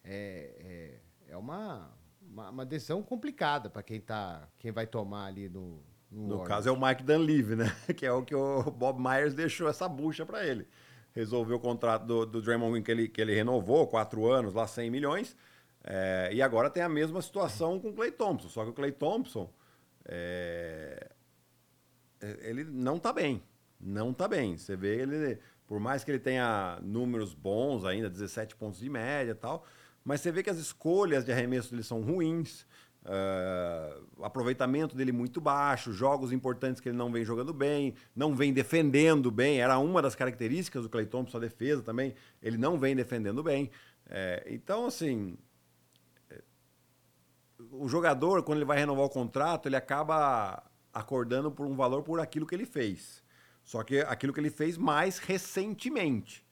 [0.04, 1.90] é, é, é uma,
[2.22, 5.82] uma, uma decisão complicada para quem tá, quem vai tomar ali no
[6.14, 7.76] no, No caso é o Mike Dunleavy, né?
[7.96, 10.66] Que é o que o Bob Myers deixou essa bucha para ele.
[11.12, 14.66] Resolveu o contrato do, do Draymond Green que ele, que ele renovou, quatro anos, lá
[14.66, 15.36] 100 milhões.
[15.82, 18.48] É, e agora tem a mesma situação com o Clay Thompson.
[18.48, 19.52] Só que o Clay Thompson,
[20.04, 21.10] é,
[22.40, 23.42] ele não tá bem.
[23.80, 24.56] Não tá bem.
[24.56, 29.32] Você vê ele, por mais que ele tenha números bons ainda, 17 pontos de média
[29.32, 29.64] e tal,
[30.04, 32.66] mas você vê que as escolhas de arremesso dele são ruins.
[34.16, 38.52] o aproveitamento dele muito baixo, jogos importantes que ele não vem jogando bem, não vem
[38.52, 42.96] defendendo bem, era uma das características do Clay Thompson, a defesa também, ele não vem
[42.96, 43.70] defendendo bem.
[44.06, 45.36] É, então, assim,
[47.70, 50.62] o jogador, quando ele vai renovar o contrato, ele acaba
[50.94, 53.22] acordando por um valor por aquilo que ele fez.
[53.62, 56.44] Só que aquilo que ele fez mais recentemente.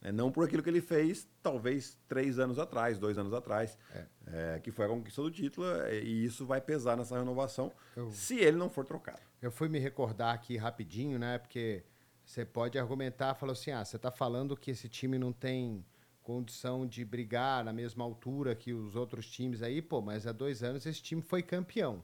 [0.00, 0.10] né?
[0.12, 3.78] Não por aquilo que ele fez, talvez, três anos atrás, dois anos atrás,
[4.26, 8.10] é, que foi a conquista do título, é, e isso vai pesar nessa renovação Eu-
[8.10, 9.20] se ele não for trocado.
[9.40, 11.38] Eu fui me recordar aqui rapidinho, né?
[11.38, 11.84] Porque
[12.24, 15.84] você pode argumentar, falou assim, ah, você está falando que esse time não tem
[16.22, 20.62] condição de brigar na mesma altura que os outros times aí, pô, mas há dois
[20.62, 22.02] anos esse time foi campeão.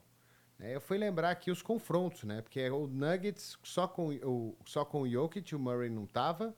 [0.60, 0.74] Né?
[0.76, 2.42] Eu fui lembrar aqui os confrontos, né?
[2.42, 6.54] Porque o Nuggets só com o, só com o Jokic, o Murray não tava,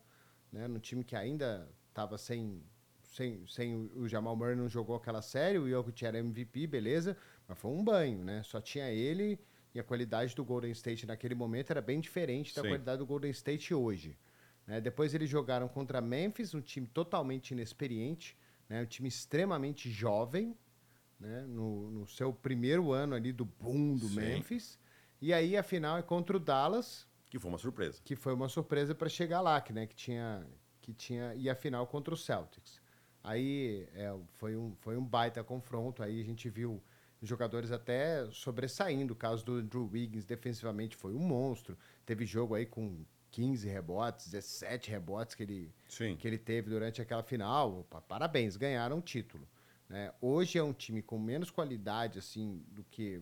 [0.53, 0.67] né?
[0.67, 2.61] No time que ainda tava sem,
[3.05, 7.17] sem, sem o- o Jamal Murray não jogou aquela série, o Jokic era MVP, beleza,
[7.47, 8.43] mas foi um banho, né?
[8.43, 9.39] Só tinha ele
[9.75, 12.69] e a qualidade do Golden State naquele momento era bem diferente da Sim.
[12.69, 14.19] qualidade do Golden State hoje.
[14.67, 14.81] né?
[14.81, 18.37] Depois eles jogaram contra Memphis, um time totalmente inexperiente,
[18.69, 18.83] né?
[18.83, 20.57] um time extremamente jovem,
[21.23, 21.45] né?
[21.47, 24.17] no, no seu primeiro ano ali do boom do Sim.
[24.17, 24.79] Memphis.
[25.21, 28.01] E aí a final é contra o Dallas, Que foi uma surpresa.
[28.05, 30.45] que foi uma surpresa para chegar lá, que, né, que tinha
[30.81, 32.81] que tinha e a final contra o Celtics.
[33.23, 36.83] Aí é, foi, um, foi um baita confronto, aí a gente viu
[37.23, 39.13] jogadores até sobressaindo.
[39.13, 41.79] O caso do Andrew Wiggins defensivamente foi um monstro.
[42.05, 46.17] Teve jogo aí com 15 rebotes, 17 rebotes que ele, Sim.
[46.17, 47.87] que ele teve durante aquela final.
[48.09, 49.49] Parabéns, ganharam o título.
[49.93, 50.11] Né?
[50.23, 53.21] Hoje é um time com menos qualidade assim do que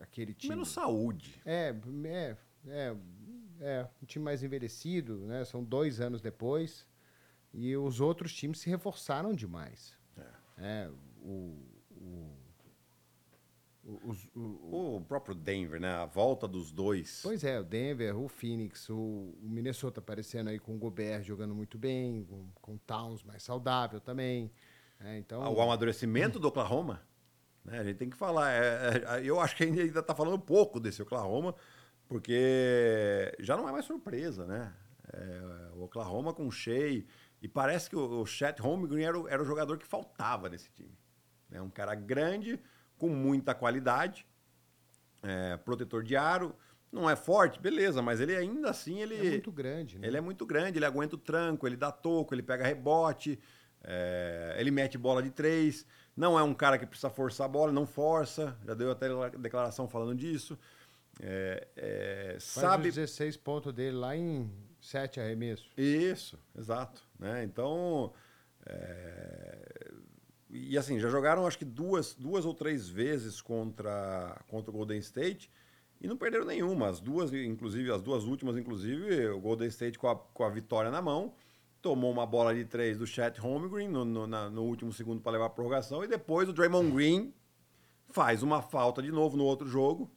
[0.00, 0.54] aquele time.
[0.54, 1.38] Menos saúde.
[1.44, 2.36] É, é,
[2.66, 2.96] é,
[3.60, 5.44] é um time mais envelhecido, né?
[5.44, 6.86] São dois anos depois.
[7.52, 9.94] E os outros times se reforçaram demais.
[10.56, 10.90] É.
[11.22, 11.58] o,
[11.90, 12.36] o,
[13.84, 15.90] o, o, o, próprio Denver, né?
[15.90, 17.20] A volta dos dois.
[17.22, 21.54] Pois é, o Denver, o Phoenix, o, o Minnesota aparecendo aí com o Gobert jogando
[21.54, 24.50] muito bem, com, com o Towns mais saudável também.
[25.00, 25.40] É, então...
[25.52, 27.02] O amadurecimento do Oklahoma,
[27.64, 27.78] né?
[27.78, 28.52] A gente tem que falar.
[28.52, 31.54] É, é, eu acho que ainda está falando pouco desse Oklahoma,
[32.08, 34.72] porque já não é mais surpresa, né?
[35.12, 37.04] É, o Oklahoma com Shea
[37.42, 40.96] e parece que o, o Chet Holmgren era, era o jogador que faltava nesse time.
[41.50, 42.60] É um cara grande,
[42.96, 44.26] com muita qualidade,
[45.22, 46.54] é, protetor de aro.
[46.92, 49.96] Não é forte, beleza, mas ele ainda assim ele é muito grande.
[49.96, 50.08] Né?
[50.08, 53.38] Ele é muito grande, ele aguenta o tranco, ele dá toco, ele pega rebote,
[53.82, 55.86] é, ele mete bola de três.
[56.16, 58.56] Não é um cara que precisa forçar a bola, não força.
[58.64, 60.58] Já deu até declaração falando disso.
[61.22, 65.70] É, é, sabe os 16 pontos dele lá em sete arremessos.
[65.76, 67.02] Isso, exato.
[67.18, 67.44] Né?
[67.44, 68.12] Então,
[68.66, 69.90] é...
[70.48, 74.98] e assim, já jogaram acho que duas, duas ou três vezes contra, contra o Golden
[74.98, 75.50] State
[76.00, 76.88] e não perderam nenhuma.
[76.88, 80.90] As duas, inclusive, as duas últimas, inclusive, o Golden State com a, com a vitória
[80.90, 81.34] na mão,
[81.80, 85.32] tomou uma bola de três do Chet Holmgren no, no, na, no último segundo para
[85.32, 87.34] levar a prorrogação e depois o Draymond Green
[88.08, 90.10] faz uma falta de novo no outro jogo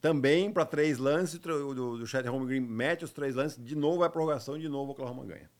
[0.00, 3.98] também para três lances, o do, do Chet Holmgren mete os três lances, de novo
[3.98, 5.50] vai a prorrogação e de novo o Oklahoma ganha.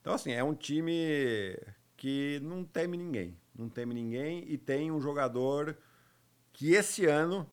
[0.00, 1.56] Então, assim, é um time
[1.96, 3.38] que não teme ninguém.
[3.54, 5.76] Não teme ninguém e tem um jogador
[6.52, 7.50] que esse ano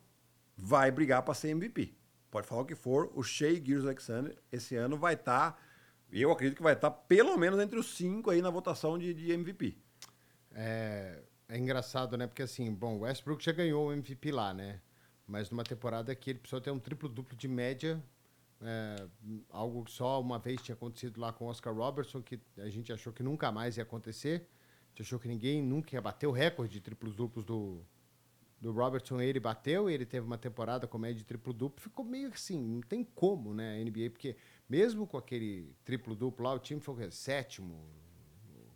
[0.57, 1.95] vai brigar para ser MVP.
[2.29, 5.57] Pode falar o que for, o Shea Gears Alexander esse ano vai estar, tá,
[6.11, 9.31] eu acredito que vai estar pelo menos entre os cinco aí na votação de, de
[9.31, 9.77] MVP.
[10.53, 12.27] É, é engraçado, né?
[12.27, 14.81] Porque assim, bom, o Westbrook já ganhou o MVP lá, né?
[15.29, 18.03] mas numa temporada que ele precisou ter um triplo-duplo de média,
[18.61, 19.07] é,
[19.49, 23.13] algo que só uma vez tinha acontecido lá com Oscar Robertson, que a gente achou
[23.13, 24.47] que nunca mais ia acontecer.
[24.87, 27.85] A gente achou que ninguém nunca ia bater o recorde de triplos-duplos do,
[28.59, 29.21] do Robertson.
[29.21, 31.79] Ele bateu, ele teve uma temporada com média de triplo-duplo.
[31.79, 34.35] Ficou meio assim, não tem como, né, a NBA, porque
[34.69, 37.83] mesmo com aquele triplo-duplo lá, o time foi sétimo,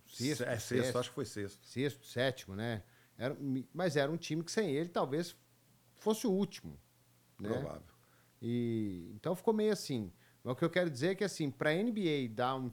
[0.08, 0.44] sexto.
[0.44, 1.66] É, sexto, acho que foi sexto.
[1.66, 2.84] Sexto, sétimo, né?
[3.18, 3.38] Era,
[3.74, 5.36] mas era um time que sem ele talvez
[5.96, 6.80] fosse o último.
[7.40, 7.50] Né?
[7.50, 7.94] Provável.
[8.42, 10.12] E, então ficou meio assim.
[10.44, 12.72] Mas o que eu quero dizer é que, assim, para a NBA dar um,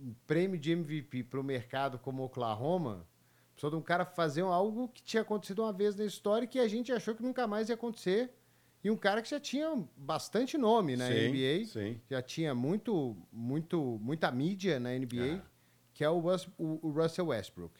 [0.00, 3.06] um, prêmio de MVP para o mercado como Oklahoma,
[3.52, 6.58] precisou de um cara fazer algo que tinha acontecido uma vez na história e que
[6.58, 8.32] a gente achou que nunca mais ia acontecer.
[8.82, 12.00] E um cara que já tinha bastante nome na sim, NBA, sim.
[12.08, 15.46] já tinha muito, muito, muita mídia na NBA, ah.
[15.92, 16.22] que é o,
[16.56, 17.78] o, o Russell Westbrook.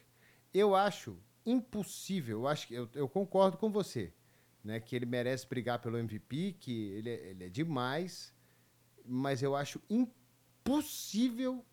[0.52, 4.12] Eu acho impossível, eu acho que eu, eu concordo com você
[4.62, 8.34] né, que ele merece brigar pelo MVP, que ele é, ele é demais,
[9.04, 11.64] mas eu acho impossível,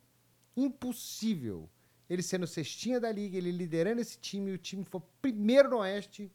[0.56, 1.70] impossível
[2.10, 5.78] ele sendo cestinha da liga, ele liderando esse time, e o time for primeiro no
[5.80, 6.32] Oeste,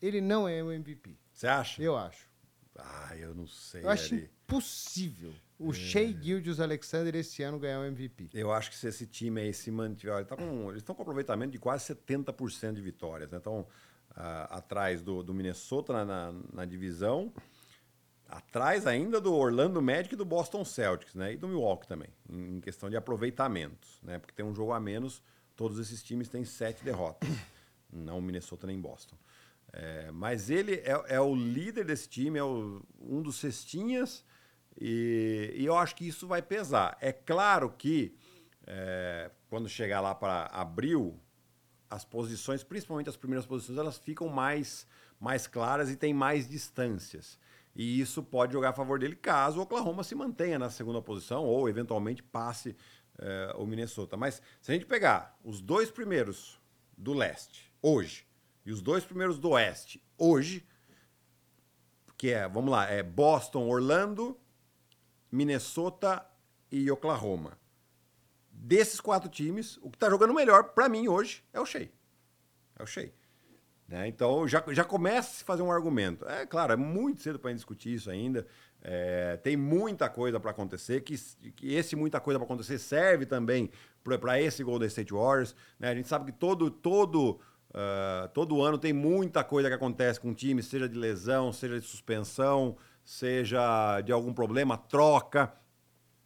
[0.00, 1.18] ele não é o MVP.
[1.36, 1.82] Você acha?
[1.82, 2.26] Eu acho.
[2.78, 3.84] Ah, eu não sei.
[3.84, 4.24] Eu acho ali.
[4.24, 5.74] impossível o é.
[5.74, 8.30] Shea Gildius Alexander esse ano ganhar o MVP.
[8.32, 10.24] Eu acho que se esse time aí se mantiver.
[10.24, 13.30] Tá com, eles estão com aproveitamento de quase 70% de vitórias.
[13.30, 13.36] Né?
[13.38, 13.66] Então,
[14.14, 17.30] atrás do, do Minnesota na, na, na, divisão,
[18.26, 21.34] atrás ainda do Orlando Magic e do Boston Celtics, né?
[21.34, 24.18] E do Milwaukee também, em, em questão de aproveitamentos, né?
[24.18, 25.22] Porque tem um jogo a menos,
[25.54, 27.28] todos esses times têm sete derrotas,
[27.92, 29.16] não Minnesota nem Boston.
[29.78, 34.24] É, mas ele é, é, o líder desse time, é o, um dos cestinhas,
[34.80, 36.96] e, e, eu acho que isso vai pesar.
[36.98, 38.16] É claro que
[38.66, 41.20] é, quando chegar lá para abril,
[41.90, 44.86] as posições, principalmente as primeiras posições, elas ficam mais,
[45.20, 47.38] mais claras e tem mais distâncias.
[47.74, 51.44] E isso pode jogar a favor dele caso o Oklahoma se mantenha na segunda posição
[51.44, 52.74] ou eventualmente passe
[53.18, 54.16] eh, o Minnesota.
[54.16, 56.58] Mas se a gente pegar os dois primeiros
[56.96, 58.26] do leste hoje
[58.66, 60.66] e os dois primeiros do oeste hoje,
[62.18, 64.36] que é, vamos lá, é Boston, Orlando,
[65.30, 66.26] Minnesota
[66.70, 67.56] e Oklahoma.
[68.50, 71.90] Desses quatro times, o que está jogando melhor para mim hoje é o Shea.
[72.76, 73.12] É o Shea.
[73.86, 74.08] Né?
[74.08, 76.26] Então já, já começa a se fazer um argumento.
[76.28, 78.46] É claro, é muito cedo para discutir isso ainda.
[78.82, 81.16] É, tem muita coisa para acontecer, que,
[81.52, 83.70] que esse muita coisa para acontecer serve também
[84.02, 85.54] para esse Golden State Warriors.
[85.78, 85.88] Né?
[85.88, 87.40] A gente sabe que todo, todo,
[87.76, 91.78] uh, todo ano tem muita coisa que acontece com o time, seja de lesão, seja
[91.78, 95.52] de suspensão, seja de algum problema, troca.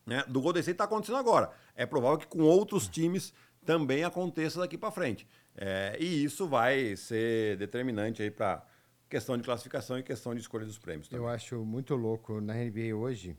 [0.06, 0.24] Né?
[0.28, 1.50] Do Golden State está acontecendo agora.
[1.74, 3.34] É provável que com outros times
[3.64, 5.26] também aconteça daqui para frente.
[5.56, 8.64] É, e isso vai ser determinante aí para
[9.08, 11.08] questão de classificação e questão de escolha dos prêmios.
[11.08, 11.24] Também.
[11.24, 13.36] Eu acho muito louco na NBA hoje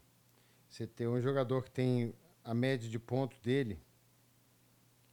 [0.69, 3.79] você ter um jogador que tem a média de pontos dele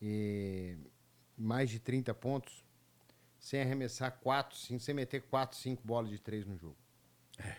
[0.01, 0.77] e
[1.37, 2.65] mais de 30 pontos
[3.39, 6.77] sem arremessar 4, 5, sem meter 4, 5 bolas de 3 no jogo.
[7.39, 7.57] É.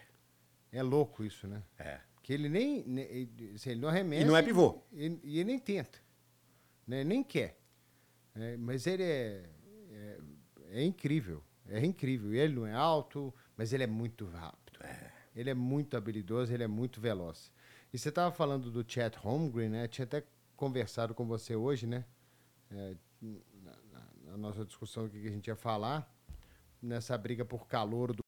[0.71, 1.63] É louco isso, né?
[1.77, 1.99] É.
[2.21, 2.85] Que ele nem.
[3.55, 4.23] assim, ele não arremessa.
[4.23, 4.83] E não é pivô.
[4.91, 5.99] E, e ele nem tenta.
[6.85, 7.03] Né?
[7.03, 7.59] Nem quer.
[8.35, 9.49] É, mas ele é,
[9.91, 10.19] é,
[10.71, 11.43] é, incrível.
[11.67, 12.33] É incrível.
[12.33, 14.79] Ele não é alto, mas ele é muito rápido.
[14.83, 15.11] É.
[15.35, 17.51] Ele é muito habilidoso, ele é muito veloz.
[17.93, 19.87] E você estava falando do Chat Holmgren, né?
[19.87, 20.23] Tinha até
[20.55, 22.05] conversado com você hoje, né?
[22.71, 22.95] É,
[24.29, 26.09] na, nossa discussão do que a gente ia falar,
[26.81, 28.23] nessa briga por calor do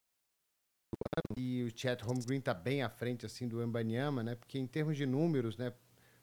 [1.16, 1.38] ano.
[1.38, 4.36] E o Chat Holmgren está bem à frente assim do Embanyama, né?
[4.36, 5.74] Porque em termos de números, né?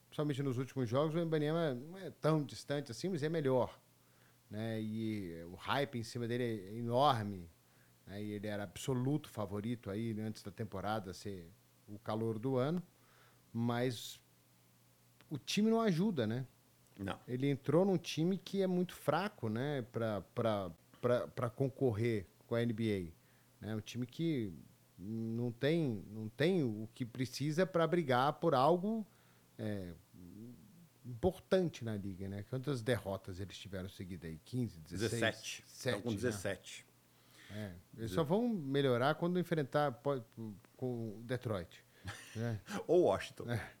[0.07, 3.79] Principalmente nos últimos jogos, o Embanyama não é tão distante assim, mas é melhor.
[4.49, 4.81] Né?
[4.81, 7.49] E o hype em cima dele é enorme.
[8.07, 8.23] Né?
[8.23, 11.51] E ele era absoluto favorito aí né, antes da temporada ser
[11.87, 12.81] o calor do ano.
[13.53, 14.19] Mas
[15.29, 16.47] o time não ajuda, né?
[16.99, 17.17] Não.
[17.25, 23.13] Ele entrou num time que é muito fraco, né, para concorrer com a NBA.
[23.61, 23.75] Né?
[23.75, 24.53] Um time que
[24.97, 29.07] não tem, não tem o que precisa para brigar por algo
[29.57, 29.93] é,
[31.05, 32.43] importante na liga, né?
[32.49, 34.39] Quantas derrotas eles tiveram seguidas aí?
[34.43, 35.11] 15, 16?
[35.21, 35.63] 17.
[35.67, 36.85] 17 com 17.
[37.49, 37.55] Né?
[37.55, 40.01] É, eles só vão melhorar quando enfrentar
[40.75, 41.83] com Detroit.
[42.35, 42.59] Né?
[42.87, 43.49] Ou Washington.
[43.49, 43.71] É.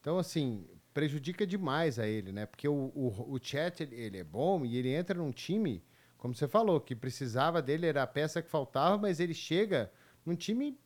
[0.00, 2.46] Então, assim, prejudica demais a ele, né?
[2.46, 5.82] Porque o, o, o Chat, ele é bom e ele entra num time,
[6.16, 9.90] como você falou, que precisava dele, era a peça que faltava, mas ele chega
[10.24, 10.78] num time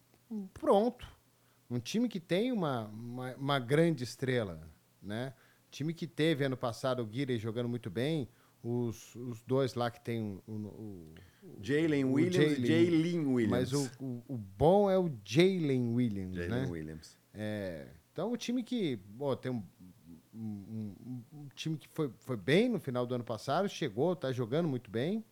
[0.55, 1.07] pronto.
[1.69, 4.61] Um time que tem uma, uma, uma grande estrela,
[5.03, 5.35] né?
[5.71, 8.29] Time que teve ano passado o Guirey jogando muito bem,
[8.63, 11.15] os, os dois lá que tem o, o,
[11.61, 13.51] Jalen Williams e Jalen Williams.
[13.51, 16.67] Mas o, o, o, bom é o Jalen Williams, Jalen né?
[16.69, 17.19] Williams.
[17.35, 19.63] É, então, o time que bom, tem um,
[20.37, 24.31] um, um, um, time que foi, foi bem no final do ano passado, chegou, está
[24.31, 25.25] jogando muito bem.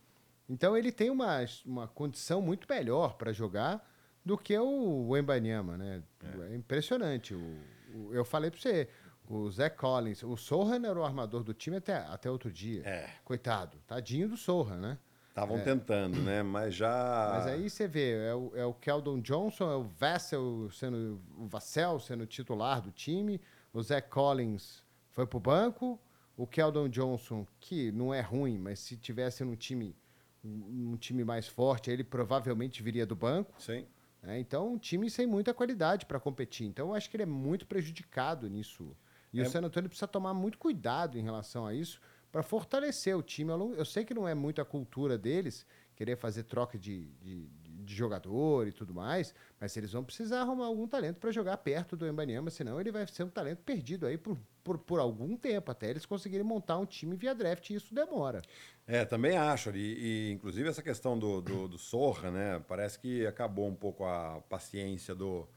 [0.49, 3.87] Então, ele tem uma, uma condição muito melhor para jogar
[4.23, 6.03] do que o Wembanyama, né?
[6.23, 7.33] É, é impressionante.
[7.33, 7.59] O,
[7.93, 8.89] o, eu falei para você,
[9.29, 12.81] o Zé Collins, o Sohan era o armador do time até, até outro dia.
[12.85, 13.09] É.
[13.23, 14.97] Coitado, tadinho do Sohan, né?
[15.29, 15.61] Estavam é.
[15.63, 16.41] tentando, né?
[16.41, 17.31] Mas já.
[17.33, 21.45] Mas aí você vê, é o, é o Keldon Johnson, é o Vassell sendo o
[21.45, 23.41] Vassell sendo titular do time,
[23.73, 24.84] o Zé Collins
[25.15, 25.99] foi pro banco,
[26.37, 29.95] o Keldon Johnson, que não é ruim, mas se tivesse num time
[30.43, 33.59] um time mais forte, ele provavelmente viria do banco.
[33.59, 33.87] Sim.
[34.21, 36.67] É, então, um time sem muita qualidade para competir.
[36.67, 38.95] Então, eu acho que ele é muito prejudicado nisso.
[39.33, 39.43] E é...
[39.43, 41.99] o San Antonio precisa tomar muito cuidado em relação a isso
[42.31, 43.51] para fortalecer o time.
[43.75, 47.95] Eu sei que não é muito a cultura deles querer fazer troca de, de, de
[47.95, 52.05] jogador e tudo mais, mas eles vão precisar arrumar algum talento para jogar perto do
[52.07, 55.91] Embanyama, senão ele vai ser um talento perdido aí por, por, por algum tempo, até
[55.91, 58.41] eles conseguirem montar um time via draft, e isso demora.
[58.87, 59.69] É, também acho.
[59.69, 62.59] E, e inclusive essa questão do, do, do Sorra, né?
[62.67, 65.47] Parece que acabou um pouco a paciência do,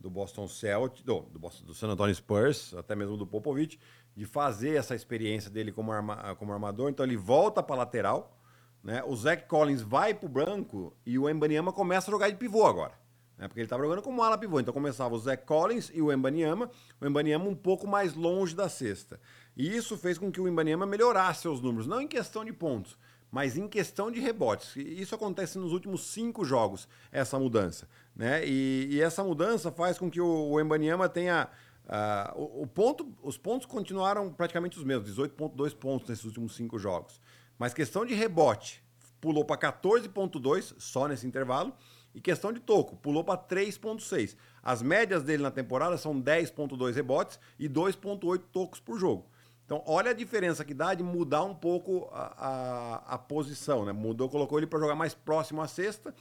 [0.00, 3.78] do Boston Celtics, do, do, Boston, do San Antonio Spurs, até mesmo do Popovich,
[4.16, 6.88] de fazer essa experiência dele como, arma, como armador.
[6.88, 8.40] Então ele volta para lateral,
[8.82, 9.04] né?
[9.04, 12.64] O Zach Collins vai para o branco e o Embanyama começa a jogar de pivô
[12.64, 13.03] agora.
[13.38, 13.48] Né?
[13.48, 14.60] Porque ele estava jogando como ala pivô.
[14.60, 16.70] Então começava o Zach Collins e o Embanyama,
[17.00, 19.20] o Embanyama um pouco mais longe da cesta.
[19.56, 22.96] E isso fez com que o Embanyama melhorasse seus números, não em questão de pontos,
[23.30, 24.76] mas em questão de rebotes.
[24.76, 27.88] Isso acontece nos últimos cinco jogos, essa mudança.
[28.14, 28.46] Né?
[28.46, 31.48] E, e essa mudança faz com que o, o Embanyama tenha.
[31.84, 36.78] Uh, o, o, ponto, os pontos continuaram praticamente os mesmos, 18,2 pontos nesses últimos cinco
[36.78, 37.20] jogos.
[37.58, 38.82] Mas questão de rebote,
[39.20, 41.74] pulou para 14,2 só nesse intervalo.
[42.14, 44.36] E questão de toco, pulou para 3,6.
[44.62, 49.28] As médias dele na temporada são 10,2 rebotes e 2,8 tocos por jogo.
[49.64, 53.92] Então, olha a diferença que dá de mudar um pouco a, a, a posição, né?
[53.92, 56.14] Mudou, colocou ele para jogar mais próximo à cesta.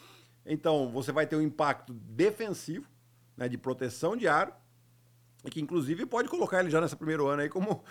[0.46, 2.88] Então, você vai ter um impacto defensivo,
[3.36, 4.54] né, de proteção de aro,
[5.44, 7.84] e que inclusive pode colocar ele já nesse primeiro ano aí como.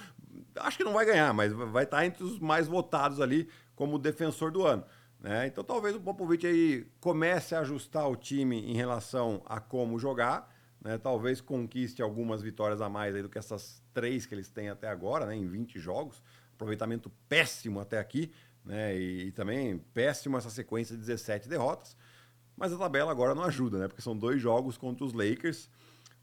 [0.57, 4.50] Acho que não vai ganhar, mas vai estar entre os mais votados ali como defensor
[4.50, 4.84] do ano.
[5.22, 5.46] Né?
[5.46, 10.52] Então talvez o Popovich aí comece a ajustar o time em relação a como jogar.
[10.80, 10.98] Né?
[10.98, 15.26] Talvez conquiste algumas vitórias a mais do que essas três que eles têm até agora,
[15.26, 15.36] né?
[15.36, 16.20] em 20 jogos.
[16.54, 18.32] Aproveitamento péssimo até aqui,
[18.64, 18.96] né?
[18.96, 21.96] E, e também péssimo essa sequência de 17 derrotas.
[22.56, 23.88] Mas a tabela agora não ajuda, né?
[23.88, 25.68] Porque são dois jogos contra os Lakers.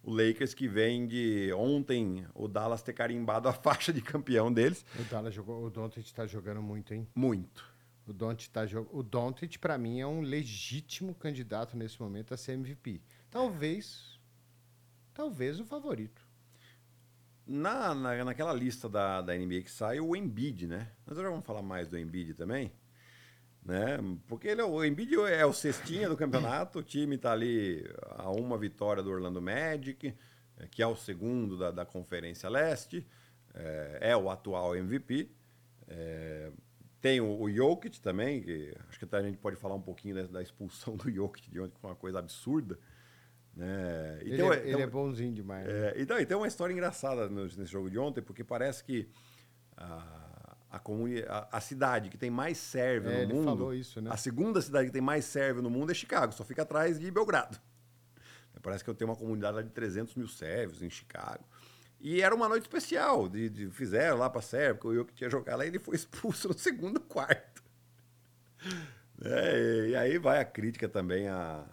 [0.02, 4.86] O Lakers que vem de ontem o Dallas ter carimbado a faixa de campeão deles.
[4.98, 7.08] O Dallas jogou, o Doncic está jogando muito, hein?
[7.16, 7.69] Muito.
[8.10, 8.98] O Doncic tá jogando.
[8.98, 13.02] O Doncic para mim é um legítimo candidato nesse momento a ser MVP.
[13.30, 14.20] Talvez,
[15.14, 16.28] talvez o favorito.
[17.46, 20.92] Na, na, naquela lista da, da NBA que sai, o Embiid, né?
[21.06, 22.72] Nós já vamos falar mais do Embiid também
[23.64, 23.98] né?
[24.28, 27.86] Porque ele, é o Embiid é o cestinha do campeonato, o time está ali
[28.18, 30.14] a uma vitória do Orlando Magic,
[30.58, 33.06] é, que é o segundo da, da Conferência Leste,
[33.54, 35.30] é, é, o atual MVP.
[35.88, 36.52] É,
[37.02, 40.24] tem o, o Jokic também, que acho que a gente pode falar um pouquinho da,
[40.24, 42.78] da expulsão do Jokic de ontem, que foi uma coisa absurda.
[43.56, 44.20] Né?
[44.22, 45.68] ele, tem, é, ele é bonzinho demais.
[45.68, 45.74] Né?
[45.74, 49.10] É, então, e tem uma história engraçada nesse jogo de ontem, porque parece que.
[49.76, 53.46] Ah, a, a, a, cidade que tem mais serve é, no mundo.
[53.46, 54.12] Falou isso, né?
[54.14, 57.10] A segunda cidade que tem mais serve no mundo é Chicago, só fica atrás de
[57.10, 57.60] Belgrado.
[58.62, 61.44] Parece que eu tenho uma comunidade de 300 mil sérvios em Chicago.
[62.00, 65.30] E era uma noite especial, de, de fizeram lá para Sérvia, porque eu que tinha
[65.30, 67.62] jogado lá, ele foi expulso no segundo quarto.
[69.22, 71.66] É, e aí vai a crítica também à,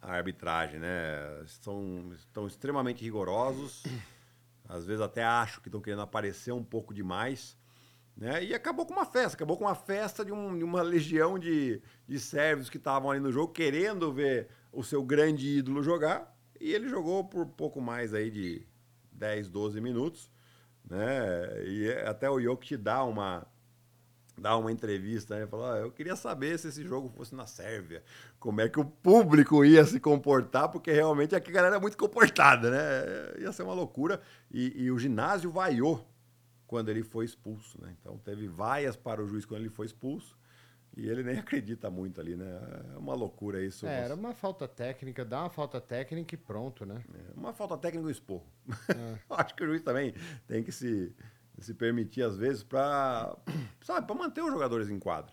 [0.00, 1.42] à arbitragem, né?
[1.44, 3.82] Estão, estão extremamente rigorosos,
[4.66, 7.56] às vezes até acho que estão querendo aparecer um pouco demais.
[8.16, 8.44] Né?
[8.44, 11.80] E acabou com uma festa, acabou com uma festa de, um, de uma legião de,
[12.06, 16.36] de sérvios que estavam ali no jogo, querendo ver o seu grande ídolo jogar.
[16.60, 18.66] E ele jogou por pouco mais aí de
[19.18, 20.30] 10, 12 minutos.
[20.88, 21.64] Né?
[21.66, 23.46] E até o Jokic dá uma,
[24.38, 25.46] dá uma entrevista, né?
[25.46, 28.02] Falou, eu queria saber se esse jogo fosse na Sérvia,
[28.38, 31.98] como é que o público ia se comportar, porque realmente aqui a galera é muito
[31.98, 33.42] comportada, né?
[33.42, 34.20] Ia ser uma loucura.
[34.50, 36.08] E, e o ginásio vaiou
[36.66, 37.94] quando ele foi expulso, né?
[38.00, 40.38] Então teve vaias para o juiz quando ele foi expulso
[40.98, 42.44] e ele nem acredita muito ali, né?
[42.94, 43.86] É uma loucura isso.
[43.86, 47.02] É, era uma falta técnica, dá uma falta técnica e pronto, né?
[47.14, 48.46] É, uma falta técnica e esporro.
[48.88, 49.18] É.
[49.30, 50.12] Acho que o juiz também
[50.48, 51.14] tem que se,
[51.60, 53.36] se permitir às vezes para,
[53.80, 55.32] sabe, para manter os jogadores em quadra.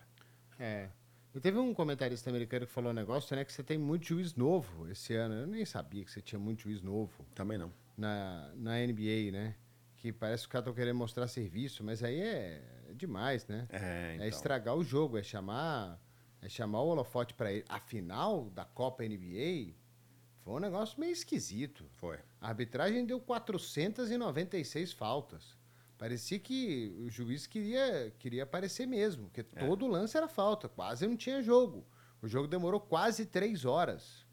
[0.56, 0.88] É.
[1.34, 4.34] E teve um comentarista americano que falou um negócio, né, que você tem muito juiz
[4.36, 5.34] novo esse ano.
[5.34, 7.12] Eu nem sabia que você tinha muito juiz novo.
[7.34, 7.70] Também não.
[7.98, 9.54] Na, na NBA, né?
[10.12, 12.62] Que parece que os caras estão querendo mostrar serviço, mas aí é,
[12.94, 13.66] demais, né?
[13.70, 14.26] É, é então.
[14.26, 16.00] é estragar o jogo, é chamar,
[16.40, 17.64] é chamar o holofote para ele.
[17.68, 19.74] A final da Copa NBA
[20.42, 21.84] foi um negócio meio esquisito.
[21.92, 22.18] Foi.
[22.40, 25.56] A arbitragem deu 496 faltas.
[25.98, 29.66] Parecia que o juiz queria, queria aparecer mesmo, porque é.
[29.66, 31.86] todo lance era falta, quase não tinha jogo.
[32.20, 34.25] O jogo demorou quase três horas.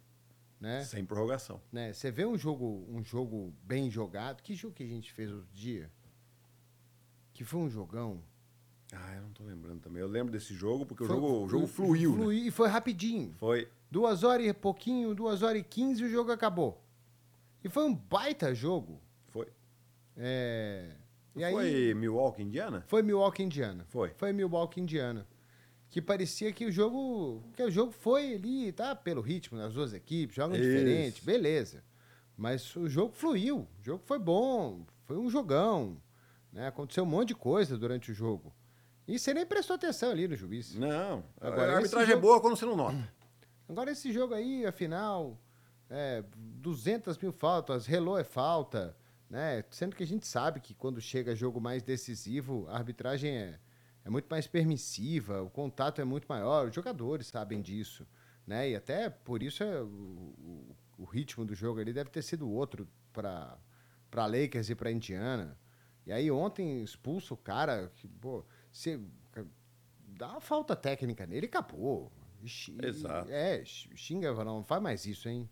[0.63, 0.81] Né?
[0.85, 1.59] Sem prorrogação.
[1.69, 1.91] Né?
[1.91, 4.41] Você vê um jogo, um jogo bem jogado.
[4.41, 5.91] Que jogo que a gente fez outro dia?
[7.33, 8.23] Que foi um jogão.
[8.93, 10.01] Ah, eu não tô lembrando também.
[10.01, 12.15] Eu lembro desse jogo porque foi, o jogo, o jogo fluiu.
[12.15, 12.35] Né?
[12.35, 13.35] e foi rapidinho.
[13.39, 13.67] Foi.
[13.91, 16.81] Duas horas e pouquinho, duas horas e quinze o jogo acabou.
[17.61, 19.01] E foi um baita jogo.
[19.31, 19.47] Foi.
[20.15, 20.95] É...
[21.35, 21.93] E foi aí...
[21.93, 22.85] Milwaukee, Indiana?
[22.87, 23.85] Foi Milwaukee, Indiana.
[23.89, 24.13] Foi.
[24.15, 25.27] Foi Milwaukee, Indiana
[25.93, 28.95] que parecia que o jogo que o jogo foi ali, tá?
[28.95, 30.67] Pelo ritmo das duas equipes, jogam Isso.
[30.67, 31.83] diferente, beleza.
[32.35, 36.01] Mas o jogo fluiu, o jogo foi bom, foi um jogão,
[36.51, 36.65] né?
[36.65, 38.51] Aconteceu um monte de coisa durante o jogo.
[39.07, 40.73] E você nem prestou atenção ali no juiz.
[40.73, 41.23] Não.
[41.39, 42.17] Agora, a arbitragem é jogo...
[42.17, 43.13] é boa quando você não nota.
[43.69, 45.39] Agora esse jogo aí, afinal,
[45.91, 48.97] é, 200 mil faltas, relou é falta,
[49.29, 49.63] né?
[49.69, 53.59] Sendo que a gente sabe que quando chega jogo mais decisivo, a arbitragem é
[54.05, 58.05] é muito mais permissiva, o contato é muito maior, os jogadores sabem disso,
[58.45, 58.69] né?
[58.69, 62.87] E até por isso é, o, o, ritmo do jogo ali deve ter sido outro
[63.11, 63.57] para
[64.11, 65.57] para Lakers e para Indiana.
[66.05, 68.99] E aí ontem expulsa o cara, que, pô, você
[70.07, 72.11] dá uma falta técnica nele, acabou.
[72.87, 73.31] Exato.
[73.31, 75.49] É, xinga, não faz mais isso, hein?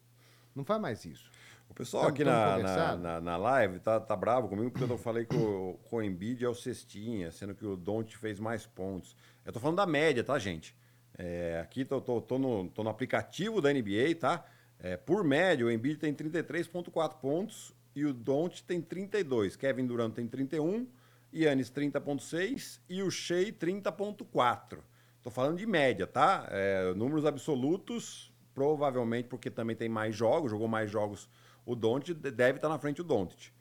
[0.54, 1.32] Não faz mais isso.
[1.72, 5.24] O pessoal aqui na, na, na, na, live tá, tá bravo comigo porque eu falei
[5.24, 9.16] que o, o Embiid é o cestinha, sendo que o Don't fez mais pontos.
[9.46, 10.76] Eu tô falando da média, tá, gente?
[11.18, 14.44] É, aqui tô, tô, tô, no, tô no aplicativo da NBA, tá?
[14.80, 19.56] É, por média, o Embiid tem 33,4 pontos e o Don't tem 32.
[19.56, 20.86] Kevin Durant tem 31,
[21.34, 24.80] Yannis 30,6 e o Shea 30,4.
[25.24, 26.50] Tô falando de média, tá?
[26.52, 31.30] É, números absolutos, provavelmente porque também tem mais jogos, jogou mais jogos
[31.66, 33.54] o Don't deve estar na frente do Don't,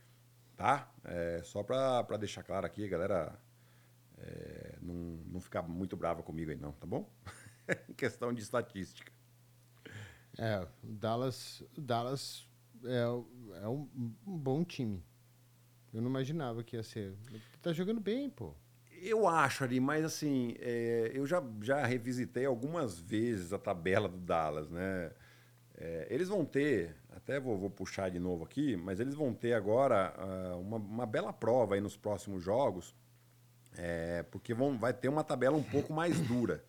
[0.56, 0.92] tá?
[1.04, 3.38] É, só para deixar claro aqui, galera,
[4.18, 4.94] é, não,
[5.26, 7.10] não ficar muito brava comigo aí não, tá bom?
[7.96, 9.12] questão de estatística.
[10.38, 12.48] É, o Dallas, o Dallas
[12.84, 13.88] é, é um,
[14.26, 15.02] um bom time.
[15.92, 17.14] Eu não imaginava que ia ser.
[17.60, 18.54] Tá jogando bem, pô.
[19.02, 24.18] Eu acho ali, mas assim, é, eu já, já revisitei algumas vezes a tabela do
[24.18, 25.10] Dallas, né?
[25.80, 29.54] É, eles vão ter, até vou, vou, puxar de novo aqui, mas eles vão ter
[29.54, 32.94] agora uh, uma, uma, bela prova aí nos próximos jogos,
[33.78, 36.62] é, porque vão, vai ter uma tabela um pouco mais dura.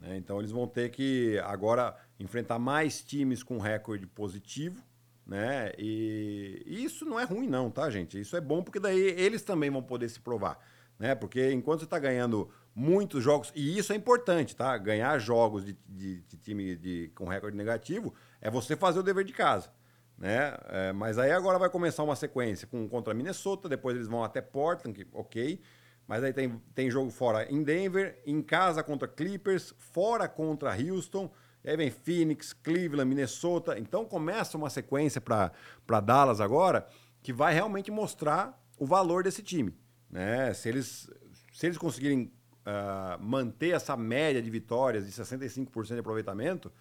[0.00, 0.16] Né?
[0.16, 4.82] Então eles vão ter que agora enfrentar mais times com recorde positivo,
[5.24, 5.72] né?
[5.78, 8.20] E, e isso não é ruim, não, tá, gente?
[8.20, 10.58] Isso é bom porque daí eles também vão poder se provar
[10.98, 11.14] né?
[11.14, 14.76] Porque enquanto você está ganhando muitos jogos, e isso é importante, tá?
[14.76, 19.24] Ganhar jogos de, de, de time de, com recorde negativo é você fazer o dever
[19.24, 19.70] de casa.
[20.18, 20.56] Né?
[20.68, 24.40] É, mas aí agora vai começar uma sequência com contra Minnesota, depois eles vão até
[24.40, 25.60] Portland, que, ok.
[26.06, 31.30] Mas aí tem, tem jogo fora em Denver, em casa contra Clippers, fora contra Houston,
[31.64, 33.78] aí vem Phoenix, Cleveland, Minnesota.
[33.78, 36.86] Então começa uma sequência para Dallas agora
[37.22, 39.74] que vai realmente mostrar o valor desse time.
[40.10, 40.52] Né?
[40.52, 41.10] Se, eles,
[41.52, 42.30] se eles conseguirem
[42.66, 46.72] uh, manter essa média de vitórias de 65% de aproveitamento,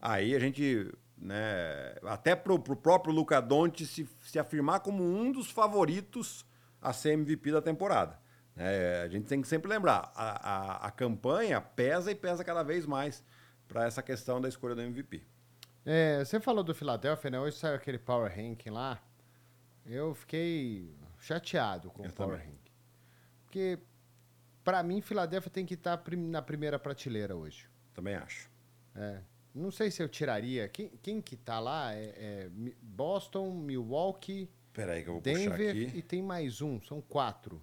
[0.00, 5.32] aí a gente, né, até para o próprio Luca Doncic se, se afirmar como um
[5.32, 6.44] dos favoritos
[6.80, 8.18] a ser MVP da temporada.
[8.56, 12.62] É, a gente tem que sempre lembrar, a, a, a, campanha pesa e pesa cada
[12.62, 13.22] vez mais
[13.68, 15.22] para essa questão da escolha do MVP.
[15.84, 17.38] É, você falou do Philadelphia, né?
[17.38, 18.98] Hoje saiu aquele Power Ranking lá.
[19.84, 22.52] Eu fiquei chateado com Eu o Power também.
[22.52, 22.72] Ranking.
[23.44, 23.78] Porque,
[24.66, 27.68] para mim, Filadélfia tem que estar tá na primeira prateleira hoje.
[27.94, 28.50] Também acho.
[28.96, 29.20] É.
[29.54, 30.68] Não sei se eu tiraria.
[30.68, 32.50] Quem, quem que tá lá é, é
[32.82, 36.82] Boston, Milwaukee, Peraí que eu vou Denver e tem mais um.
[36.82, 37.62] São quatro.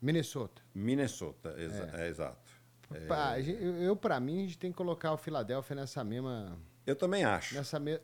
[0.00, 0.60] Minnesota.
[0.74, 2.06] Minnesota, exa é.
[2.06, 2.50] é exato.
[2.92, 3.40] É...
[3.40, 6.58] Eu, eu para mim, a gente tem que colocar o Filadélfia nessa mesma...
[6.84, 7.54] Eu também acho.
[7.54, 8.00] Nessa, me...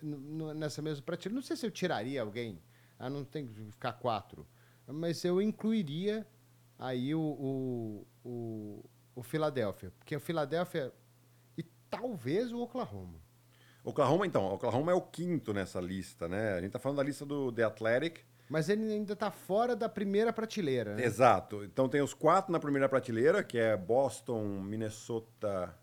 [0.55, 1.35] nessa mesma prateleira.
[1.35, 2.63] Não sei se eu tiraria alguém.
[2.97, 4.47] Ah, não tem que ficar quatro.
[4.87, 6.25] Mas eu incluiria
[6.79, 8.85] aí o, o, o,
[9.17, 9.93] o Philadelphia.
[9.99, 10.93] Porque o Philadelphia
[11.57, 13.21] e talvez o Oklahoma.
[13.83, 16.55] Oklahoma, então, Oklahoma é o quinto nessa lista, né?
[16.55, 18.21] A gente tá falando da lista do The Athletic.
[18.49, 21.05] Mas ele ainda tá fora da primeira prateleira, né?
[21.05, 21.65] Exato.
[21.65, 25.75] Então tem os quatro na primeira prateleira, que é Boston, Minnesota.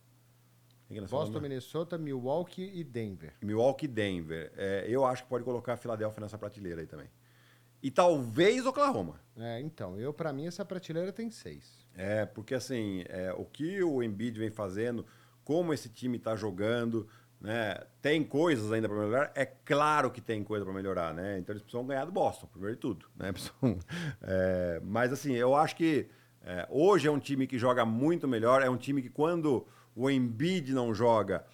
[1.09, 3.33] Boston, Minnesota, Milwaukee e Denver.
[3.41, 4.51] Milwaukee e Denver.
[4.55, 7.09] É, eu acho que pode colocar a Filadélfia nessa prateleira aí também
[7.85, 9.21] e talvez Oklahoma.
[9.37, 11.85] É, então, eu para mim essa prateleira tem seis.
[11.93, 15.05] É, porque assim, é, o que o Embiid vem fazendo,
[15.43, 17.07] como esse time está jogando,
[17.39, 17.77] né?
[18.01, 19.31] Tem coisas ainda para melhorar?
[19.35, 21.37] É claro que tem coisa para melhorar, né?
[21.37, 23.29] Então eles precisam ganhar do Boston, primeiro de tudo, né?
[23.31, 23.77] Precisam,
[24.23, 26.07] é, mas assim, eu acho que
[26.41, 29.63] é, hoje é um time que joga muito melhor, é um time que quando
[29.95, 31.45] o Embiid não joga,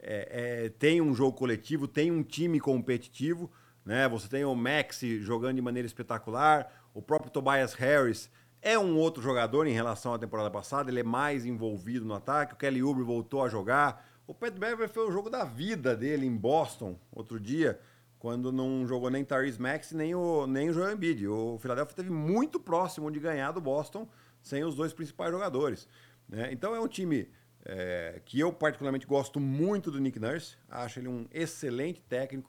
[0.00, 3.50] é, é, tem um jogo coletivo, tem um time competitivo.
[3.84, 4.08] Né?
[4.08, 8.30] Você tem o Maxi jogando de maneira espetacular, o próprio Tobias Harris
[8.60, 12.54] é um outro jogador em relação à temporada passada, ele é mais envolvido no ataque,
[12.54, 14.08] o Kelly Oubre voltou a jogar.
[14.24, 17.80] O Pat Beverly foi o jogo da vida dele em Boston outro dia,
[18.20, 21.26] quando não jogou nem Tyrese Maxi nem o, nem o Joel Embiid.
[21.26, 24.08] O Philadelphia esteve muito próximo de ganhar do Boston
[24.40, 25.88] sem os dois principais jogadores.
[26.28, 26.50] Né?
[26.52, 27.28] Então é um time
[27.64, 32.48] é, que eu particularmente gosto muito do Nick Nurse, acho ele um excelente técnico,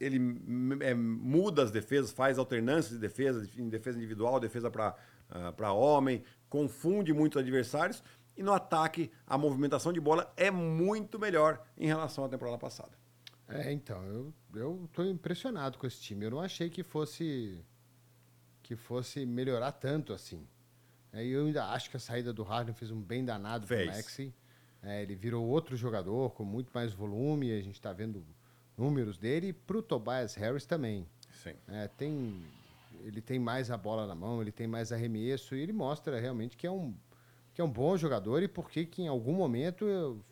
[0.00, 0.18] ele
[0.80, 4.96] é, muda as defesas, faz alternâncias de defesa, em defesa individual, defesa para
[5.30, 8.02] uh, homem, confunde muito os adversários.
[8.34, 12.98] E no ataque, a movimentação de bola é muito melhor em relação à temporada passada.
[13.46, 16.24] É, então, eu, eu tô impressionado com esse time.
[16.24, 17.62] Eu não achei que fosse
[18.62, 20.46] que fosse melhorar tanto assim.
[21.12, 23.86] É, eu ainda acho que a saída do Harden fez um bem danado para o
[23.86, 24.32] Maxi.
[24.80, 27.52] É, ele virou outro jogador com muito mais volume.
[27.52, 28.24] A gente está vendo
[28.80, 31.06] números dele, para o Tobias Harris também.
[31.42, 31.54] Sim.
[31.68, 32.42] É, tem,
[33.04, 36.56] ele tem mais a bola na mão, ele tem mais arremesso e ele mostra realmente
[36.56, 36.94] que é um,
[37.52, 40.24] que é um bom jogador e porque que em algum momento, eu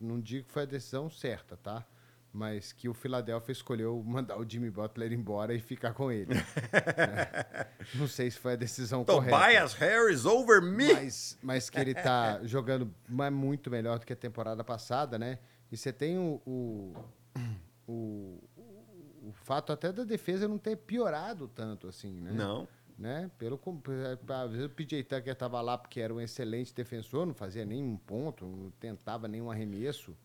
[0.00, 1.86] não digo que foi a decisão certa, tá?
[2.32, 6.34] Mas que o Philadelphia escolheu mandar o Jimmy Butler embora e ficar com ele.
[6.74, 7.68] é.
[7.94, 9.46] Não sei se foi a decisão Tobias correta.
[9.46, 10.92] Tobias Harris over me!
[10.92, 12.92] Mas, mas que ele está jogando
[13.32, 15.38] muito melhor do que a temporada passada, né?
[15.70, 16.94] E você tem o, o
[17.86, 18.42] o,
[19.22, 22.32] o, fato até da defesa não ter piorado tanto assim, né?
[22.32, 22.68] Não.
[22.98, 23.30] Né?
[23.36, 23.60] Pelo,
[24.28, 27.96] às vezes o PJ Tucker estava lá porque era um excelente defensor, não fazia nenhum
[27.96, 30.16] ponto, não tentava nenhum arremesso.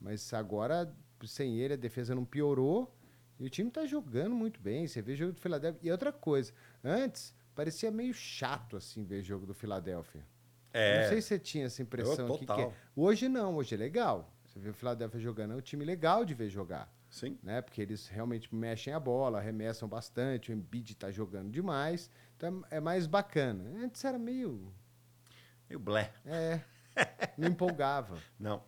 [0.00, 0.94] Mas agora,
[1.24, 2.94] sem ele, a defesa não piorou
[3.38, 4.86] e o time está jogando muito bem.
[4.86, 5.80] Você vê o jogo do Philadelphia.
[5.82, 6.52] E outra coisa,
[6.84, 10.24] antes parecia meio chato assim ver o jogo do Philadelphia.
[10.72, 11.02] É.
[11.02, 12.70] Não sei se você tinha essa impressão Eu, total.
[12.70, 12.76] Que...
[12.96, 14.33] Hoje não, hoje é legal.
[14.54, 16.88] Você vê o Philadelphia jogando, é um time legal de ver jogar.
[17.10, 17.36] Sim.
[17.42, 17.60] Né?
[17.60, 22.08] Porque eles realmente mexem a bola, arremessam bastante, o Embiid tá jogando demais.
[22.36, 23.64] Então é mais bacana.
[23.84, 24.72] Antes era meio.
[25.68, 26.12] Meio blé.
[26.24, 26.60] É.
[27.36, 28.16] Não empolgava.
[28.38, 28.62] Não.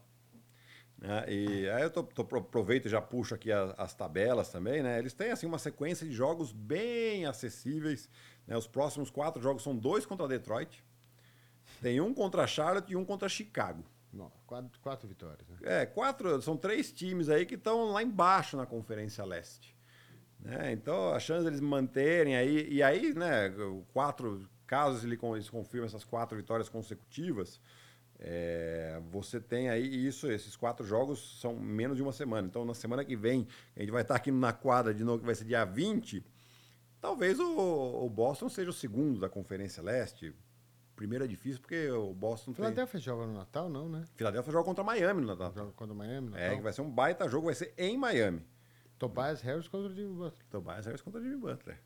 [0.99, 4.82] Né, e aí eu tô, tô- aproveito e já puxo aqui a- as, tabelas também,
[4.82, 4.99] né?
[4.99, 8.09] Eles têm assim uma sequência de jogos bem acessíveis.
[8.47, 8.57] né?
[8.57, 10.82] Os próximos quatro jogos são dois contra Detroit,
[11.82, 13.84] tem um contra Charlotte e um contra Chicago.
[14.12, 15.48] Não, quatro, quatro vitórias.
[15.48, 15.59] Né?
[15.62, 19.76] É, quatro, são três times aí que estão lá embaixo na Conferência Leste.
[20.40, 20.72] Né?
[20.72, 23.52] Então, a chance deles manterem aí, e aí, né,
[23.92, 27.61] quatro, caso eles confirmem essas quatro vitórias consecutivas,
[28.18, 32.46] é, você tem aí isso, esses quatro jogos são menos de uma semana.
[32.46, 33.46] Então, na semana que vem,
[33.76, 36.24] a gente vai estar aqui na quadra de novo, que vai ser dia 20.
[37.00, 40.34] Talvez o, o Boston seja o segundo da Conferência Leste.
[40.97, 42.57] Primeiro é difícil porque o Boston tem.
[42.57, 44.05] Philadelphia joga no Natal, não, né?
[44.14, 45.53] Philadelphia joga contra Miami no Natal.
[45.55, 46.28] Joga contra o Miami.
[46.28, 46.57] É, Natal.
[46.57, 48.42] que vai ser um baita jogo, vai ser em Miami.
[48.99, 50.47] Tobias Harris contra o Jimmy Butler.
[50.51, 51.78] Tobias Harris contra Jimmy Butler.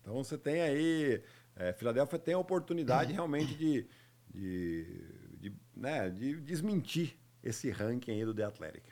[0.00, 1.22] Então você tem aí.
[1.54, 3.86] É, Filadélfia tem a oportunidade realmente de,
[4.34, 8.82] de, de, né, de desmentir esse ranking aí do The Athletic.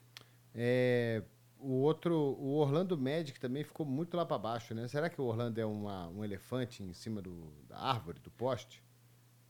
[0.55, 1.23] É,
[1.59, 4.87] o outro, o Orlando Magic também ficou muito lá para baixo, né?
[4.89, 8.83] Será que o Orlando é uma- um elefante em cima do, da árvore, do poste?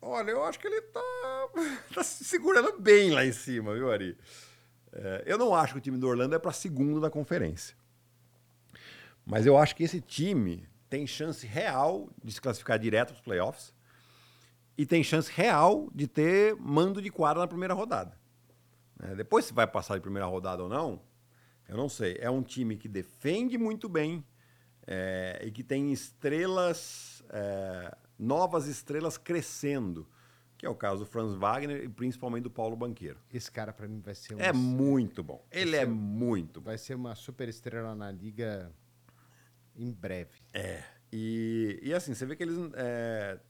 [0.03, 1.49] Olha, eu acho que ele tá,
[1.95, 4.17] tá se segurando bem lá em cima, viu, Ari?
[4.93, 7.77] É, eu não acho que o time do Orlando é para segundo da conferência.
[9.25, 13.21] Mas eu acho que esse time tem chance real de se classificar direto para os
[13.21, 13.75] playoffs
[14.77, 18.19] e tem chance real de ter mando de quadra na primeira rodada.
[19.03, 21.01] É, depois se vai passar de primeira rodada ou não,
[21.69, 22.17] eu não sei.
[22.21, 24.25] É um time que defende muito bem
[24.87, 30.07] é, e que tem estrelas, é, novas estrelas crescendo,
[30.59, 33.19] que é o caso do Franz Wagner e principalmente do Paulo Banqueiro.
[33.33, 35.45] Esse cara para mim vai ser um, É muito bom.
[35.51, 36.67] Ele é é- muito bom.
[36.67, 38.71] vai ser uma super estrela na liga
[39.75, 40.43] em breve.
[40.53, 40.83] É.
[41.11, 43.41] E, e assim, você vê que eles é,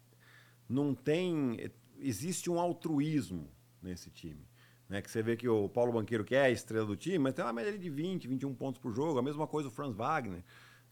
[0.68, 1.58] não tem.
[1.98, 3.50] Existe um altruísmo
[3.82, 4.48] nesse time.
[4.88, 5.02] Né?
[5.02, 7.44] Que você vê que o Paulo Banqueiro, que é a estrela do time, mas tem
[7.44, 10.42] uma média de 20, 21 pontos por jogo, a mesma coisa o Franz Wagner.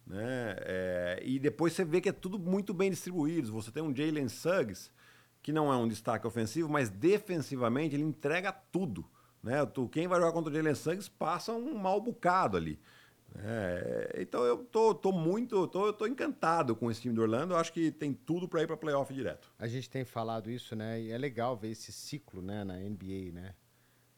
[0.08, 0.56] Né?
[0.60, 3.52] É, e depois você vê que é tudo muito bem distribuído.
[3.52, 4.90] Você tem um Jalen Suggs,
[5.42, 9.04] que não é um destaque ofensivo, mas defensivamente ele entrega tudo.
[9.42, 9.58] Né?
[9.92, 12.80] Quem vai jogar contra o Jalen Suggs passa um mal bocado ali.
[13.36, 17.52] É, então eu tô, tô muito, tô, tô encantado com esse time do Orlando.
[17.52, 19.52] Eu acho que tem tudo para ir para playoff direto.
[19.58, 21.00] A gente tem falado isso, né?
[21.02, 23.54] E é legal ver esse ciclo, né, na NBA, né?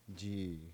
[0.08, 0.72] De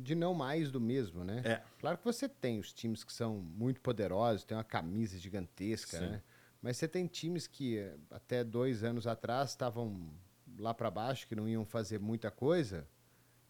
[0.00, 1.42] de não mais do mesmo, né?
[1.44, 1.62] É.
[1.78, 6.06] Claro que você tem os times que são muito poderosos, tem uma camisa gigantesca, Sim.
[6.06, 6.22] né?
[6.60, 7.78] Mas você tem times que
[8.10, 10.10] até dois anos atrás estavam
[10.58, 12.86] lá para baixo, que não iam fazer muita coisa,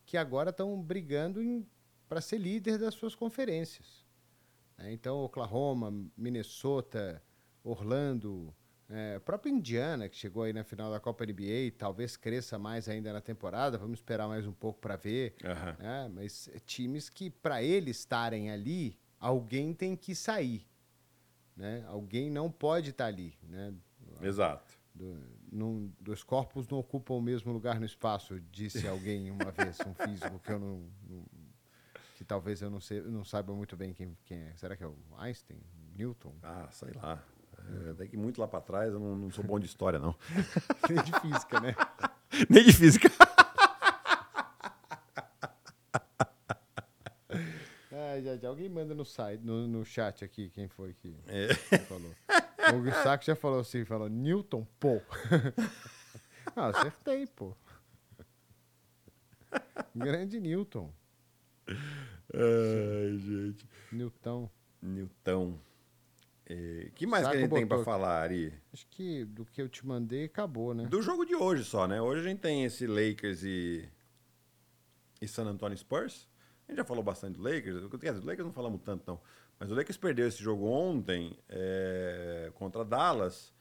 [0.06, 1.40] que agora estão brigando
[2.08, 4.06] para ser líder das suas conferências.
[4.78, 4.92] né?
[4.92, 7.22] Então, Oklahoma, Minnesota,
[7.62, 8.54] Orlando,
[8.92, 13.12] é, próprio Indiana, que chegou aí na final da Copa NBA, talvez cresça mais ainda
[13.12, 15.34] na temporada, vamos esperar mais um pouco para ver.
[15.78, 16.10] né?
[16.14, 20.66] Mas times que, para eles estarem ali, alguém tem que sair.
[21.56, 21.84] Né?
[21.86, 23.34] Alguém não pode estar ali.
[23.42, 23.72] Né?
[24.20, 24.78] Exato.
[24.94, 25.18] Do-
[25.50, 29.94] não- dois corpos não ocupam o mesmo lugar no espaço, disse alguém uma vez, um
[29.94, 31.24] físico que eu não, não-
[32.16, 34.54] que talvez eu não, sei, não saiba muito bem quem, quem é.
[34.56, 35.60] Será que é o Einstein?
[35.96, 36.34] Newton?
[36.42, 37.22] Ah, sei lá.
[37.90, 38.92] É, tem que ir muito lá para trás.
[38.92, 40.14] Eu não, não sou bom de história, não.
[40.88, 41.74] Nem de física, né?
[42.48, 43.08] Nem de física.
[47.92, 48.48] Ah, já, já.
[48.48, 51.48] Alguém manda no site, no, no chat aqui quem foi que É.
[51.48, 52.12] que falou.
[52.74, 55.00] O Saco já falou assim, falou Newton, pô.
[56.56, 57.54] ah, acertei, pô.
[59.94, 60.92] Grande Newton.
[61.68, 63.68] Ai, gente.
[63.90, 64.50] Newton.
[64.80, 65.58] Newton.
[66.54, 68.52] É, que mais Saco que a gente tem para falar, Ari?
[68.72, 70.84] Acho que do que eu te mandei acabou, né?
[70.86, 72.00] Do jogo de hoje só, né?
[72.02, 73.88] Hoje a gente tem esse Lakers e,
[75.20, 76.28] e San Antonio Spurs.
[76.68, 77.86] A gente já falou bastante do Lakers.
[77.90, 79.18] Quer dizer, do Lakers não falamos tanto, não.
[79.58, 83.52] Mas o Lakers perdeu esse jogo ontem é, contra Dallas.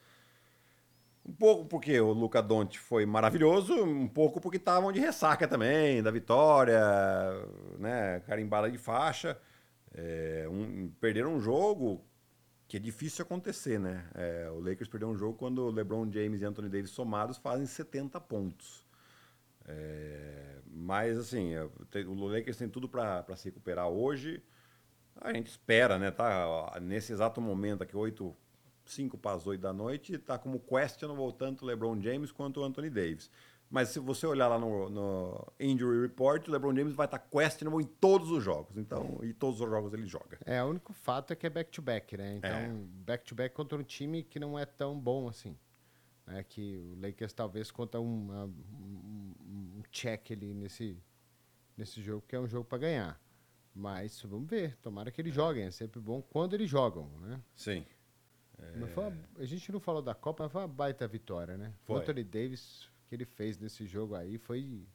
[1.26, 6.02] Um pouco porque o Luca Doncic foi maravilhoso, um pouco porque estavam de ressaca também,
[6.04, 6.82] da vitória,
[7.78, 8.20] né?
[8.22, 9.40] Carimbada de faixa.
[9.94, 12.04] É, um- perderam um jogo
[12.72, 14.10] que é difícil acontecer, né?
[14.16, 18.18] É, o Lakers perdeu um jogo quando LeBron James e Anthony Davis somados fazem 70
[18.22, 18.86] pontos.
[19.66, 21.64] É, mas, assim, é,
[22.08, 24.42] o Lakers tem tudo para se recuperar hoje.
[25.18, 26.12] A gente espera, né?
[26.12, 28.34] Tá, nesse exato momento aqui, 8,
[28.86, 32.64] 5 para as 8 da noite, está como questionable tanto o LeBron James quanto o
[32.64, 33.30] Anthony Davis.
[33.72, 37.82] Mas se você olhar lá no, no Injury Report, o LeBron James vai estar questionable
[37.82, 38.76] em todos os jogos.
[38.76, 40.38] Então, e todos os jogos ele joga.
[40.46, 42.36] É, o único fato é que é back-to-back, -back, né?
[42.36, 43.54] Então, back-to-back é.
[43.54, 45.58] -back contra um time que não é tão bom assim.
[46.28, 49.34] É que o Lakers talvez conta um, um,
[49.78, 51.02] um check ali nesse,
[51.78, 53.22] nesse jogo, que é um jogo para ganhar.
[53.74, 55.64] Mas vamos ver, tomara que eles joguem.
[55.64, 57.42] É sempre bom quando eles jogam, né?
[57.56, 57.86] Sim.
[58.60, 58.76] É...
[58.76, 61.74] Uma, a gente não falou da Copa, mas foi uma baita vitória, né?
[61.86, 62.02] Foi.
[62.02, 64.88] Anthony Davis, que ele fez nesse jogo aí, foi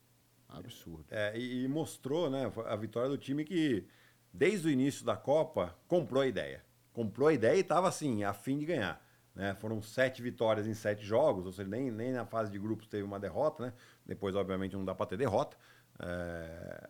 [0.48, 1.04] absurdo.
[1.10, 3.86] É, e, mostrou, né, a vitória do time que,
[4.32, 6.64] desde o início da Copa, comprou a ideia.
[6.94, 9.06] Comprou a ideia e estava, assim, a fim de ganhar.
[9.34, 9.54] Né?
[9.56, 13.02] Foram sete vitórias em sete jogos, ou seja, nem, nem na fase de grupos teve
[13.02, 13.72] uma derrota, né?
[14.06, 15.54] Depois, obviamente, não dá para ter derrota.
[15.98, 16.88] É...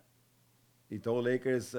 [0.88, 1.78] Então o Lakers uh,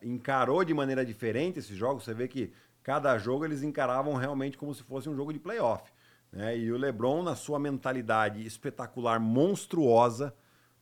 [0.00, 2.04] encarou de maneira diferente esses jogos.
[2.04, 2.52] Você vê que
[2.84, 5.92] cada jogo eles encaravam realmente como se fosse um jogo de playoff.
[6.32, 6.58] Né?
[6.58, 10.34] E o LeBron, na sua mentalidade espetacular, monstruosa,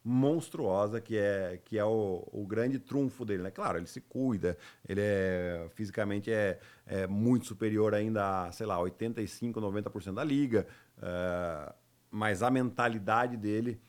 [0.04, 3.42] monstruosa, que é, que é o, o grande trunfo dele.
[3.42, 3.50] Né?
[3.50, 8.78] Claro, ele se cuida, ele é fisicamente é, é muito superior ainda a, sei lá,
[8.78, 10.66] 85, 90% da liga,
[10.98, 11.74] uh,
[12.10, 13.80] mas a mentalidade dele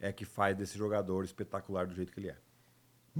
[0.00, 2.36] é que faz desse jogador espetacular do jeito que ele é.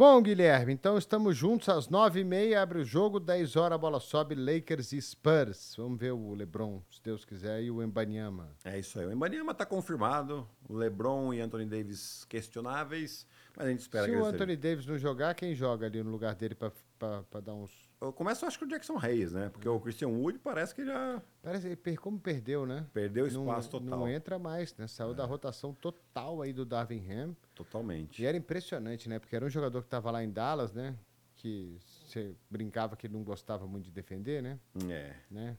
[0.01, 3.79] Bom, Guilherme, então estamos juntos às nove e meia, abre o jogo, 10 horas a
[3.79, 5.75] bola sobe, Lakers e Spurs.
[5.77, 8.49] Vamos ver o LeBron, se Deus quiser, e o Embanyama.
[8.65, 13.27] É isso aí, o Embanyama está confirmado, o LeBron e Anthony Davis questionáveis,
[13.61, 16.11] mas a gente espera se que o Anthony Davis não jogar, quem joga ali no
[16.11, 19.51] lugar dele para dar uns eu começo, acho que o Jackson Reis, né?
[19.51, 21.21] Porque o Christian Wood parece que já.
[21.43, 22.87] Parece como perdeu, né?
[22.95, 23.99] Perdeu espaço não, total.
[24.01, 24.87] Não entra mais, né?
[24.87, 25.15] Saiu é.
[25.15, 27.37] da rotação total aí do Darvin Ham.
[27.55, 28.23] Totalmente.
[28.23, 29.19] E era impressionante, né?
[29.19, 30.97] Porque era um jogador que estava lá em Dallas, né?
[31.37, 34.59] Que você brincava que ele não gostava muito de defender, né?
[34.89, 35.15] É.
[35.31, 35.59] Né?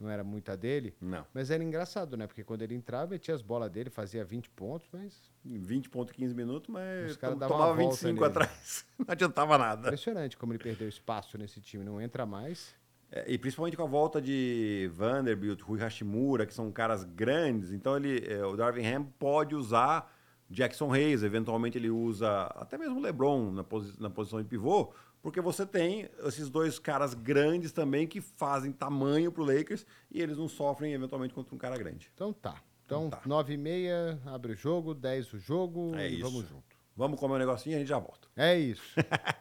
[0.00, 0.94] Não era muita dele.
[1.00, 1.26] Não.
[1.34, 2.26] Mas era engraçado, né?
[2.26, 5.30] Porque quando ele entrava, ele tinha as bolas dele, fazia 20 pontos, mas.
[5.44, 8.24] 20 pontos, 15 minutos, mas os caras tomava 25 nele.
[8.24, 8.86] atrás.
[8.98, 9.88] Não adiantava nada.
[9.88, 12.74] Impressionante como ele perdeu espaço nesse time, não entra mais.
[13.12, 17.72] É, e principalmente com a volta de Vanderbilt, Rui Hashimura, que são caras grandes.
[17.72, 20.12] Então ele, é, o Darvin Ham pode usar
[20.48, 24.92] Jackson Hayes, eventualmente ele usa até mesmo o LeBron na, posi na posição de pivô,
[25.22, 30.36] porque você tem esses dois caras grandes também que fazem tamanho pro Lakers e eles
[30.36, 32.10] não sofrem eventualmente contra um cara grande.
[32.14, 32.60] Então tá.
[32.84, 33.22] Então, então tá.
[33.24, 36.22] 9 e meia, abre o jogo, 10 o jogo é e isso.
[36.22, 36.76] vamos junto.
[36.96, 38.28] Vamos comer um negocinho e a gente já volta.
[38.36, 38.82] É isso.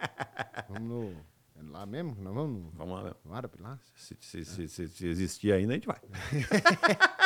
[0.70, 1.12] vamos no...
[1.56, 2.16] É lá mesmo?
[2.20, 2.70] Nós vamos no...
[2.72, 3.18] Vamos lá mesmo.
[3.26, 3.80] No árabe lá?
[3.96, 6.00] Se, se, se, se, se existir ainda, a gente vai.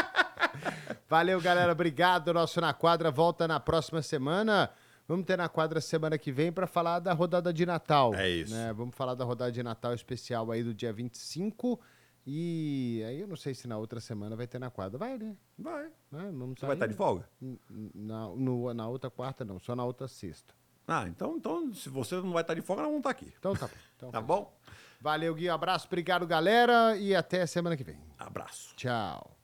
[1.10, 1.72] Valeu, galera.
[1.72, 2.34] Obrigado.
[2.34, 4.72] Nosso Na Quadra volta na próxima semana.
[5.08, 8.14] Vamos ter na quadra semana que vem para falar da rodada de Natal.
[8.16, 8.54] É isso.
[8.54, 8.72] Né?
[8.74, 11.80] Vamos falar da rodada de Natal especial aí do dia 25.
[12.26, 14.98] E aí eu não sei se na outra semana vai ter na quadra.
[14.98, 15.36] Vai, né?
[15.58, 15.92] Vai.
[16.10, 16.32] Né?
[16.32, 17.28] Você tá vai estar de folga?
[17.94, 20.54] Na, no, na outra quarta não, só na outra sexta.
[20.88, 23.34] Ah, então, então se você não vai estar de folga, nós vamos estar aqui.
[23.38, 23.74] Então tá bom.
[23.98, 24.58] Então, tá bom?
[25.02, 25.50] Valeu, Gui.
[25.50, 26.96] Abraço, obrigado, galera.
[26.96, 28.00] E até semana que vem.
[28.18, 28.74] Abraço.
[28.78, 29.38] Tchau.